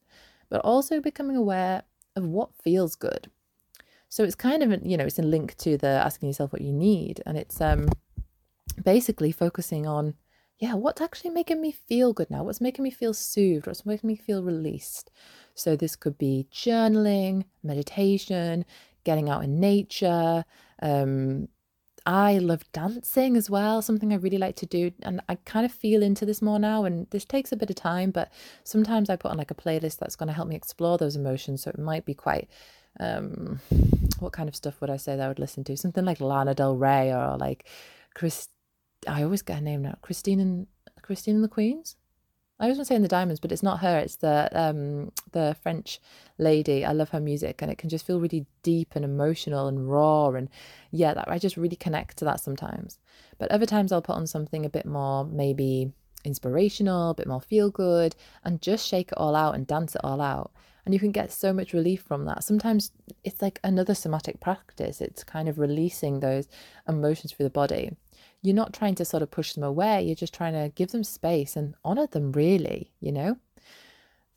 but 0.49 0.61
also 0.61 1.01
becoming 1.01 1.35
aware 1.35 1.83
of 2.15 2.25
what 2.25 2.49
feels 2.63 2.95
good. 2.95 3.29
So 4.07 4.23
it's 4.23 4.35
kind 4.35 4.63
of 4.63 4.85
you 4.85 4.95
know 4.97 5.05
it's 5.05 5.19
a 5.19 5.23
link 5.23 5.57
to 5.57 5.77
the 5.77 5.87
asking 5.87 6.27
yourself 6.29 6.53
what 6.53 6.61
you 6.61 6.71
need, 6.71 7.21
and 7.25 7.37
it's 7.37 7.59
um 7.59 7.89
basically 8.81 9.31
focusing 9.33 9.85
on 9.85 10.13
yeah, 10.61 10.75
what's 10.75 11.01
actually 11.01 11.31
making 11.31 11.59
me 11.59 11.71
feel 11.71 12.13
good 12.13 12.29
now? 12.29 12.43
What's 12.43 12.61
making 12.61 12.83
me 12.83 12.91
feel 12.91 13.15
soothed? 13.15 13.65
What's 13.65 13.83
making 13.83 14.07
me 14.07 14.15
feel 14.15 14.43
released? 14.43 15.09
So, 15.55 15.75
this 15.75 15.95
could 15.95 16.19
be 16.19 16.47
journaling, 16.53 17.45
meditation, 17.63 18.63
getting 19.03 19.27
out 19.27 19.43
in 19.43 19.59
nature. 19.59 20.45
Um, 20.79 21.47
I 22.05 22.37
love 22.37 22.71
dancing 22.73 23.35
as 23.37 23.49
well, 23.49 23.81
something 23.81 24.13
I 24.13 24.17
really 24.17 24.37
like 24.37 24.55
to 24.57 24.67
do. 24.67 24.91
And 25.01 25.19
I 25.27 25.35
kind 25.45 25.65
of 25.65 25.71
feel 25.71 26.03
into 26.03 26.27
this 26.27 26.43
more 26.43 26.59
now. 26.59 26.85
And 26.85 27.07
this 27.09 27.25
takes 27.25 27.51
a 27.51 27.57
bit 27.57 27.71
of 27.71 27.75
time, 27.75 28.11
but 28.11 28.31
sometimes 28.63 29.09
I 29.09 29.15
put 29.15 29.31
on 29.31 29.37
like 29.37 29.51
a 29.51 29.55
playlist 29.55 29.97
that's 29.97 30.15
going 30.15 30.27
to 30.27 30.33
help 30.33 30.47
me 30.47 30.55
explore 30.55 30.99
those 30.99 31.15
emotions. 31.15 31.63
So, 31.63 31.71
it 31.71 31.79
might 31.79 32.05
be 32.05 32.13
quite. 32.13 32.47
Um, 32.99 33.61
what 34.19 34.33
kind 34.33 34.47
of 34.47 34.55
stuff 34.55 34.79
would 34.79 34.91
I 34.91 34.97
say 34.97 35.15
that 35.15 35.25
I 35.25 35.27
would 35.27 35.39
listen 35.39 35.63
to? 35.63 35.75
Something 35.75 36.05
like 36.05 36.21
Lana 36.21 36.53
Del 36.53 36.75
Rey 36.77 37.11
or 37.11 37.35
like 37.37 37.65
Chris 38.13 38.47
I 39.07 39.23
always 39.23 39.41
get 39.41 39.57
her 39.57 39.61
name 39.61 39.81
now. 39.81 39.97
Christine 40.01 40.39
and 40.39 40.67
Christine 41.01 41.35
and 41.35 41.43
the 41.43 41.49
Queens. 41.49 41.95
I 42.59 42.67
was 42.67 42.77
going 42.77 42.85
to 42.85 42.87
say 42.87 42.95
in 42.95 43.01
the 43.01 43.07
Diamonds, 43.07 43.39
but 43.39 43.51
it's 43.51 43.63
not 43.63 43.79
her. 43.79 43.97
It's 43.97 44.17
the 44.17 44.47
um 44.53 45.11
the 45.31 45.55
French 45.63 45.99
lady. 46.37 46.85
I 46.85 46.91
love 46.91 47.09
her 47.09 47.19
music, 47.19 47.61
and 47.61 47.71
it 47.71 47.79
can 47.79 47.89
just 47.89 48.05
feel 48.05 48.19
really 48.19 48.45
deep 48.61 48.89
and 48.95 49.03
emotional 49.03 49.67
and 49.67 49.89
raw. 49.89 50.29
And 50.29 50.47
yeah, 50.91 51.15
that 51.15 51.27
I 51.27 51.39
just 51.39 51.57
really 51.57 51.75
connect 51.75 52.17
to 52.17 52.25
that 52.25 52.39
sometimes. 52.39 52.99
But 53.39 53.49
other 53.49 53.65
times 53.65 53.91
I'll 53.91 54.03
put 54.03 54.15
on 54.15 54.27
something 54.27 54.63
a 54.63 54.69
bit 54.69 54.85
more 54.85 55.25
maybe 55.25 55.91
inspirational, 56.23 57.11
a 57.11 57.15
bit 57.15 57.27
more 57.27 57.41
feel 57.41 57.71
good, 57.71 58.15
and 58.43 58.61
just 58.61 58.87
shake 58.87 59.11
it 59.11 59.17
all 59.17 59.35
out 59.35 59.55
and 59.55 59.65
dance 59.65 59.95
it 59.95 60.01
all 60.03 60.21
out. 60.21 60.51
And 60.85 60.93
you 60.93 60.99
can 60.99 61.11
get 61.11 61.31
so 61.31 61.53
much 61.53 61.73
relief 61.73 62.03
from 62.03 62.25
that. 62.25 62.43
Sometimes 62.43 62.91
it's 63.23 63.41
like 63.41 63.59
another 63.63 63.95
somatic 63.95 64.39
practice. 64.39 65.01
It's 65.01 65.23
kind 65.23 65.49
of 65.49 65.57
releasing 65.57 66.19
those 66.19 66.47
emotions 66.87 67.31
through 67.31 67.45
the 67.45 67.49
body 67.49 67.91
you're 68.41 68.55
not 68.55 68.73
trying 68.73 68.95
to 68.95 69.05
sort 69.05 69.23
of 69.23 69.31
push 69.31 69.53
them 69.53 69.63
away. 69.63 70.03
You're 70.03 70.15
just 70.15 70.33
trying 70.33 70.53
to 70.53 70.73
give 70.73 70.91
them 70.91 71.03
space 71.03 71.55
and 71.55 71.75
honor 71.83 72.07
them, 72.07 72.31
really, 72.31 72.91
you 72.99 73.11
know? 73.11 73.37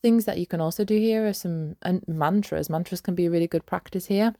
Things 0.03 0.27
that 0.27 0.39
you 0.39 0.47
can 0.47 0.61
also 0.61 0.85
do 0.85 0.99
here 0.99 1.27
are 1.27 1.33
some 1.33 1.77
mantras. 2.07 2.69
Mantras 2.69 3.01
can 3.01 3.15
be 3.15 3.27
a 3.27 3.31
really 3.31 3.47
good 3.47 3.65
practice 3.65 4.07
here. 4.07 4.35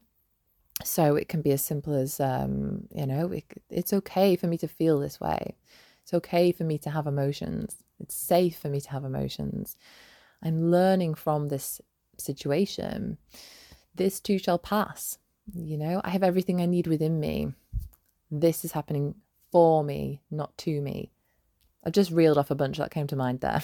So 0.83 1.15
it 1.15 1.29
can 1.29 1.41
be 1.41 1.51
as 1.51 1.63
simple 1.63 1.93
as, 1.93 2.19
um, 2.19 2.87
you 2.93 3.07
know, 3.07 3.31
it, 3.31 3.45
it's 3.69 3.93
okay 3.93 4.35
for 4.35 4.45
me 4.45 4.57
to 4.57 4.67
feel 4.67 4.99
this 4.99 5.19
way. 5.19 5.55
It's 6.03 6.13
okay 6.13 6.51
for 6.51 6.63
me 6.63 6.77
to 6.79 6.91
have 6.91 7.07
emotions. 7.07 7.77
It's 7.99 8.15
safe 8.15 8.57
for 8.57 8.69
me 8.69 8.79
to 8.81 8.91
have 8.91 9.03
emotions. 9.03 9.77
I'm 10.43 10.69
learning 10.69 11.15
from 11.15 11.47
this 11.47 11.81
situation. 12.17 13.17
This 13.95 14.19
too 14.19 14.37
shall 14.37 14.59
pass. 14.59 15.17
You 15.55 15.77
know, 15.77 16.01
I 16.03 16.09
have 16.09 16.23
everything 16.23 16.61
I 16.61 16.67
need 16.67 16.85
within 16.85 17.19
me. 17.19 17.53
This 18.29 18.65
is 18.65 18.73
happening 18.73 19.15
for 19.55 19.85
me, 19.85 20.19
not 20.29 20.57
to 20.57 20.81
me. 20.81 21.09
I've 21.85 21.93
just 21.93 22.11
reeled 22.11 22.37
off 22.37 22.51
a 22.51 22.55
bunch 22.55 22.77
that 22.77 22.91
came 22.91 23.07
to 23.07 23.15
mind 23.15 23.39
there. 23.39 23.61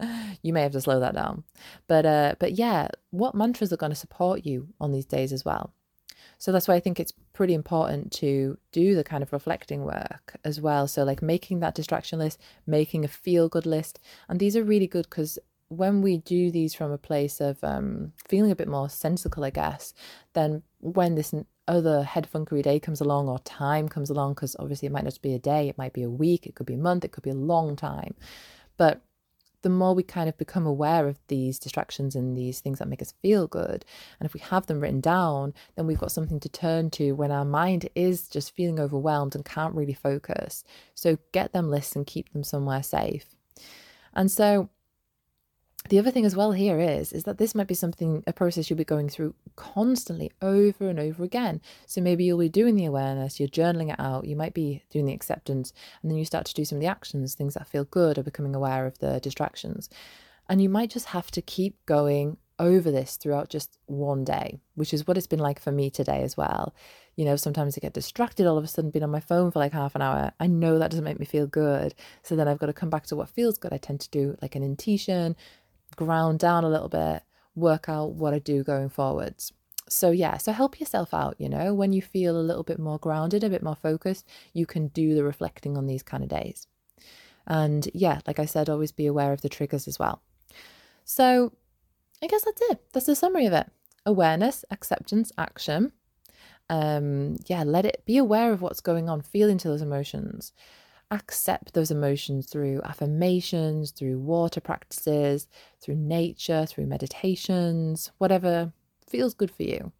you 0.42 0.54
may 0.54 0.62
have 0.62 0.72
to 0.72 0.80
slow 0.80 1.00
that 1.00 1.14
down. 1.14 1.44
But 1.86 2.06
uh, 2.06 2.36
but 2.38 2.52
yeah, 2.52 2.88
what 3.10 3.34
mantras 3.34 3.70
are 3.70 3.76
going 3.76 3.92
to 3.92 3.96
support 3.96 4.46
you 4.46 4.68
on 4.80 4.90
these 4.90 5.04
days 5.04 5.34
as 5.34 5.44
well? 5.44 5.74
So 6.38 6.50
that's 6.50 6.66
why 6.66 6.76
I 6.76 6.80
think 6.80 6.98
it's 6.98 7.12
pretty 7.34 7.52
important 7.52 8.10
to 8.12 8.56
do 8.72 8.94
the 8.94 9.04
kind 9.04 9.22
of 9.22 9.34
reflecting 9.34 9.84
work 9.84 10.34
as 10.44 10.62
well. 10.62 10.88
So 10.88 11.04
like 11.04 11.20
making 11.20 11.60
that 11.60 11.74
distraction 11.74 12.18
list, 12.18 12.40
making 12.66 13.04
a 13.04 13.08
feel 13.08 13.50
good 13.50 13.66
list, 13.66 14.00
and 14.30 14.40
these 14.40 14.56
are 14.56 14.64
really 14.64 14.86
good 14.86 15.10
because 15.10 15.38
when 15.68 16.00
we 16.00 16.16
do 16.16 16.50
these 16.52 16.72
from 16.72 16.90
a 16.90 16.96
place 16.96 17.38
of 17.42 17.62
um, 17.62 18.12
feeling 18.28 18.50
a 18.50 18.56
bit 18.56 18.68
more 18.68 18.88
sensical, 18.88 19.44
I 19.44 19.50
guess, 19.50 19.92
then 20.32 20.62
when 20.80 21.16
this 21.16 21.34
other 21.66 22.02
head 22.02 22.28
funkery 22.32 22.62
day 22.62 22.78
comes 22.78 23.00
along 23.00 23.28
or 23.28 23.38
time 23.40 23.88
comes 23.88 24.10
along, 24.10 24.34
because 24.34 24.56
obviously 24.58 24.86
it 24.86 24.92
might 24.92 25.04
not 25.04 25.20
be 25.22 25.34
a 25.34 25.38
day, 25.38 25.68
it 25.68 25.78
might 25.78 25.92
be 25.92 26.02
a 26.02 26.10
week, 26.10 26.46
it 26.46 26.54
could 26.54 26.66
be 26.66 26.74
a 26.74 26.78
month, 26.78 27.04
it 27.04 27.12
could 27.12 27.22
be 27.22 27.30
a 27.30 27.34
long 27.34 27.76
time. 27.76 28.14
But 28.76 29.02
the 29.62 29.70
more 29.70 29.94
we 29.94 30.02
kind 30.02 30.28
of 30.28 30.36
become 30.36 30.66
aware 30.66 31.08
of 31.08 31.18
these 31.28 31.58
distractions 31.58 32.14
and 32.14 32.36
these 32.36 32.60
things 32.60 32.78
that 32.78 32.88
make 32.88 33.00
us 33.00 33.14
feel 33.22 33.46
good, 33.46 33.84
and 34.20 34.26
if 34.26 34.34
we 34.34 34.40
have 34.40 34.66
them 34.66 34.80
written 34.80 35.00
down, 35.00 35.54
then 35.74 35.86
we've 35.86 35.98
got 35.98 36.12
something 36.12 36.38
to 36.40 36.48
turn 36.50 36.90
to 36.90 37.12
when 37.12 37.32
our 37.32 37.46
mind 37.46 37.88
is 37.94 38.28
just 38.28 38.54
feeling 38.54 38.78
overwhelmed 38.78 39.34
and 39.34 39.44
can't 39.44 39.74
really 39.74 39.94
focus. 39.94 40.64
So 40.94 41.18
get 41.32 41.52
them 41.52 41.70
lists 41.70 41.96
and 41.96 42.06
keep 42.06 42.30
them 42.32 42.44
somewhere 42.44 42.82
safe. 42.82 43.34
And 44.12 44.30
so 44.30 44.68
the 45.90 45.98
other 45.98 46.10
thing 46.10 46.24
as 46.24 46.34
well 46.34 46.52
here 46.52 46.80
is 46.80 47.12
is 47.12 47.24
that 47.24 47.36
this 47.36 47.54
might 47.54 47.66
be 47.66 47.74
something 47.74 48.24
a 48.26 48.32
process 48.32 48.70
you'll 48.70 48.76
be 48.78 48.84
going 48.84 49.08
through 49.08 49.34
constantly 49.54 50.32
over 50.40 50.88
and 50.88 50.98
over 50.98 51.22
again. 51.22 51.60
So 51.86 52.00
maybe 52.00 52.24
you'll 52.24 52.38
be 52.38 52.48
doing 52.48 52.74
the 52.74 52.86
awareness 52.86 53.38
you're 53.38 53.48
journaling 53.48 53.92
it 53.92 54.00
out 54.00 54.26
you 54.26 54.34
might 54.34 54.54
be 54.54 54.82
doing 54.90 55.04
the 55.04 55.12
acceptance 55.12 55.72
and 56.02 56.10
then 56.10 56.18
you 56.18 56.24
start 56.24 56.46
to 56.46 56.54
do 56.54 56.64
some 56.64 56.76
of 56.76 56.80
the 56.80 56.86
actions 56.86 57.34
things 57.34 57.54
that 57.54 57.68
feel 57.68 57.84
good 57.84 58.16
or 58.16 58.22
becoming 58.22 58.54
aware 58.54 58.86
of 58.86 58.98
the 58.98 59.20
distractions. 59.20 59.90
And 60.48 60.62
you 60.62 60.68
might 60.68 60.90
just 60.90 61.06
have 61.06 61.30
to 61.32 61.42
keep 61.42 61.84
going 61.86 62.38
over 62.58 62.90
this 62.90 63.16
throughout 63.16 63.48
just 63.48 63.78
one 63.86 64.22
day 64.24 64.60
which 64.76 64.94
is 64.94 65.06
what 65.08 65.18
it's 65.18 65.26
been 65.26 65.40
like 65.40 65.60
for 65.60 65.72
me 65.72 65.90
today 65.90 66.22
as 66.22 66.34
well. 66.34 66.74
You 67.16 67.26
know 67.26 67.36
sometimes 67.36 67.76
i 67.76 67.80
get 67.80 67.92
distracted 67.92 68.46
all 68.46 68.56
of 68.56 68.64
a 68.64 68.68
sudden 68.68 68.90
being 68.90 69.02
on 69.02 69.10
my 69.10 69.20
phone 69.20 69.50
for 69.50 69.58
like 69.58 69.72
half 69.72 69.94
an 69.94 70.00
hour. 70.02 70.32
I 70.40 70.46
know 70.46 70.78
that 70.78 70.90
doesn't 70.90 71.04
make 71.04 71.20
me 71.20 71.26
feel 71.26 71.46
good. 71.46 71.94
So 72.22 72.36
then 72.36 72.48
i've 72.48 72.58
got 72.58 72.66
to 72.66 72.72
come 72.72 72.88
back 72.88 73.04
to 73.08 73.16
what 73.16 73.28
feels 73.28 73.58
good. 73.58 73.74
I 73.74 73.76
tend 73.76 74.00
to 74.00 74.10
do 74.10 74.38
like 74.40 74.56
an 74.56 74.62
intuition 74.62 75.36
ground 75.96 76.38
down 76.38 76.64
a 76.64 76.68
little 76.68 76.88
bit, 76.88 77.22
work 77.54 77.88
out 77.88 78.12
what 78.12 78.34
I 78.34 78.38
do 78.38 78.62
going 78.62 78.88
forwards. 78.88 79.52
So, 79.88 80.10
yeah, 80.10 80.38
so 80.38 80.52
help 80.52 80.80
yourself 80.80 81.12
out, 81.12 81.36
you 81.38 81.48
know, 81.48 81.74
when 81.74 81.92
you 81.92 82.00
feel 82.00 82.36
a 82.36 82.40
little 82.40 82.62
bit 82.62 82.78
more 82.78 82.98
grounded, 82.98 83.44
a 83.44 83.50
bit 83.50 83.62
more 83.62 83.76
focused, 83.76 84.26
you 84.52 84.64
can 84.64 84.88
do 84.88 85.14
the 85.14 85.24
reflecting 85.24 85.76
on 85.76 85.86
these 85.86 86.02
kind 86.02 86.22
of 86.22 86.30
days. 86.30 86.66
And 87.46 87.88
yeah, 87.92 88.20
like 88.26 88.38
I 88.38 88.46
said, 88.46 88.70
always 88.70 88.92
be 88.92 89.06
aware 89.06 89.32
of 89.32 89.42
the 89.42 89.50
triggers 89.50 89.86
as 89.86 89.98
well. 89.98 90.22
So, 91.04 91.52
I 92.22 92.26
guess 92.26 92.44
that's 92.44 92.62
it. 92.70 92.80
That's 92.92 93.06
the 93.06 93.14
summary 93.14 93.46
of 93.46 93.52
it 93.52 93.70
awareness, 94.06 94.64
acceptance, 94.70 95.32
action. 95.38 95.92
Um, 96.70 97.36
yeah, 97.46 97.62
let 97.62 97.84
it 97.84 98.02
be 98.06 98.16
aware 98.16 98.52
of 98.52 98.62
what's 98.62 98.80
going 98.80 99.08
on, 99.08 99.20
feel 99.20 99.48
into 99.50 99.68
those 99.68 99.82
emotions 99.82 100.52
accept 101.14 101.74
those 101.74 101.90
emotions 101.90 102.46
through 102.46 102.82
affirmations, 102.82 103.90
through 103.90 104.18
water 104.18 104.60
practices, 104.60 105.48
through 105.80 105.96
nature, 105.96 106.66
through 106.66 106.86
meditations, 106.86 108.10
whatever 108.18 108.72
feels 109.08 109.34
good 109.34 109.50
for 109.50 109.62
you. 109.62 109.92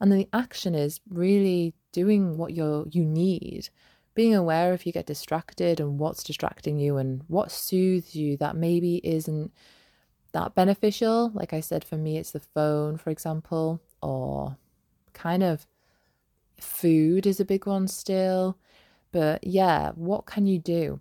And 0.00 0.12
then 0.12 0.18
the 0.18 0.28
action 0.32 0.74
is 0.74 1.00
really 1.08 1.74
doing 1.92 2.36
what 2.36 2.52
you 2.52 2.88
you 2.90 3.04
need, 3.04 3.68
being 4.14 4.34
aware 4.34 4.72
if 4.72 4.86
you 4.86 4.92
get 4.92 5.06
distracted 5.06 5.80
and 5.80 5.98
what's 5.98 6.22
distracting 6.22 6.78
you 6.78 6.96
and 6.96 7.22
what 7.26 7.50
soothes 7.50 8.14
you 8.14 8.36
that 8.36 8.56
maybe 8.56 9.00
isn't 9.04 9.52
that 10.32 10.54
beneficial. 10.54 11.30
Like 11.34 11.52
I 11.52 11.60
said, 11.60 11.84
for 11.84 11.96
me, 11.96 12.18
it's 12.18 12.32
the 12.32 12.40
phone, 12.40 12.96
for 12.96 13.10
example, 13.10 13.80
or 14.02 14.56
kind 15.12 15.42
of 15.42 15.66
food 16.60 17.26
is 17.26 17.40
a 17.40 17.44
big 17.44 17.66
one 17.66 17.88
still. 17.88 18.58
But 19.18 19.44
yeah, 19.44 19.90
what 19.96 20.26
can 20.26 20.46
you 20.46 20.60
do? 20.60 21.00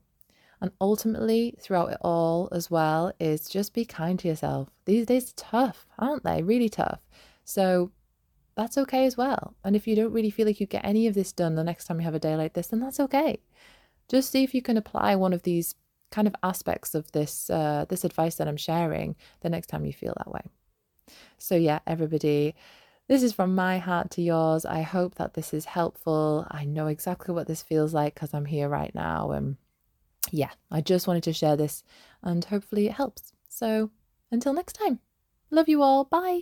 And 0.60 0.72
ultimately, 0.82 1.54
throughout 1.60 1.92
it 1.92 2.00
all 2.02 2.50
as 2.52 2.72
well, 2.72 3.14
is 3.20 3.48
just 3.48 3.76
be 3.76 3.86
kind 3.86 4.18
to 4.18 4.28
yourself. 4.28 4.70
These 4.86 5.06
days 5.06 5.30
are 5.30 5.36
tough, 5.36 5.86
aren't 6.00 6.24
they? 6.24 6.42
Really 6.42 6.68
tough. 6.68 7.00
So 7.46 7.92
that's 8.56 8.76
okay 8.76 9.06
as 9.06 9.18
well. 9.18 9.54
And 9.64 9.76
if 9.76 9.86
you 9.86 9.96
don't 9.96 10.12
really 10.12 10.32
feel 10.32 10.48
like 10.48 10.60
you 10.60 10.66
get 10.66 10.84
any 10.84 11.06
of 11.06 11.14
this 11.14 11.32
done 11.32 11.54
the 11.54 11.64
next 11.64 11.86
time 11.86 12.00
you 12.00 12.06
have 12.06 12.16
a 12.16 12.20
day 12.20 12.36
like 12.36 12.54
this, 12.54 12.66
then 12.66 12.80
that's 12.80 13.00
okay. 13.02 13.38
Just 14.10 14.32
see 14.32 14.44
if 14.44 14.56
you 14.56 14.64
can 14.64 14.78
apply 14.78 15.16
one 15.16 15.32
of 15.32 15.44
these 15.44 15.76
kind 16.10 16.28
of 16.28 16.36
aspects 16.42 16.96
of 16.96 17.12
this 17.12 17.52
uh, 17.52 17.86
this 17.88 18.04
advice 18.04 18.34
that 18.38 18.48
I'm 18.48 18.58
sharing 18.58 19.16
the 19.42 19.50
next 19.52 19.68
time 19.68 19.86
you 19.86 19.94
feel 19.94 20.16
that 20.18 20.32
way. 20.32 20.42
So 21.38 21.54
yeah, 21.56 21.82
everybody 21.86 22.56
this 23.08 23.24
is 23.24 23.34
from 23.34 23.56
my 23.56 23.78
heart 23.78 24.12
to 24.12 24.22
yours. 24.22 24.66
I 24.66 24.82
hope 24.82 25.16
that 25.16 25.34
this 25.34 25.54
is 25.54 25.66
helpful. 25.66 26.46
I 26.52 26.66
know 26.66 26.88
exactly 26.88 27.34
what 27.34 27.48
this 27.48 27.64
feels 27.64 27.94
like 27.94 28.14
because 28.14 28.34
I'm 28.34 28.46
here 28.46 28.68
right 28.68 28.94
now. 28.94 29.32
And 29.32 29.58
yeah, 30.32 30.52
I 30.70 30.82
just 30.82 31.08
wanted 31.08 31.24
to 31.24 31.34
share 31.34 31.56
this 31.56 31.84
and 32.22 32.44
hopefully 32.44 32.88
it 32.88 32.94
helps. 32.94 33.32
So 33.48 33.92
until 34.32 34.54
next 34.54 34.74
time, 34.74 35.00
love 35.50 35.70
you 35.70 35.82
all. 35.82 36.04
Bye. 36.04 36.42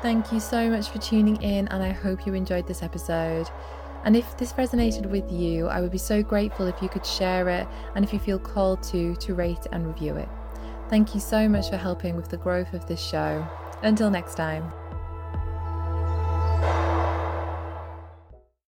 Thank 0.00 0.32
you 0.32 0.38
so 0.38 0.70
much 0.70 0.90
for 0.90 0.98
tuning 0.98 1.42
in, 1.42 1.66
and 1.68 1.82
I 1.82 1.90
hope 1.90 2.24
you 2.24 2.32
enjoyed 2.34 2.68
this 2.68 2.84
episode. 2.84 3.48
And 4.04 4.16
if 4.16 4.38
this 4.38 4.52
resonated 4.52 5.06
with 5.06 5.28
you, 5.32 5.66
I 5.66 5.80
would 5.80 5.90
be 5.90 5.98
so 5.98 6.22
grateful 6.22 6.66
if 6.66 6.80
you 6.80 6.88
could 6.88 7.04
share 7.04 7.48
it 7.48 7.66
and 7.96 8.04
if 8.04 8.12
you 8.12 8.20
feel 8.20 8.38
called 8.38 8.80
to, 8.84 9.16
to 9.16 9.34
rate 9.34 9.66
and 9.72 9.84
review 9.84 10.14
it. 10.14 10.28
Thank 10.88 11.14
you 11.14 11.20
so 11.20 11.48
much 11.48 11.68
for 11.68 11.76
helping 11.76 12.16
with 12.16 12.28
the 12.28 12.38
growth 12.38 12.72
of 12.72 12.86
this 12.86 13.00
show. 13.00 13.46
Until 13.82 14.10
next 14.10 14.34
time. 14.34 14.72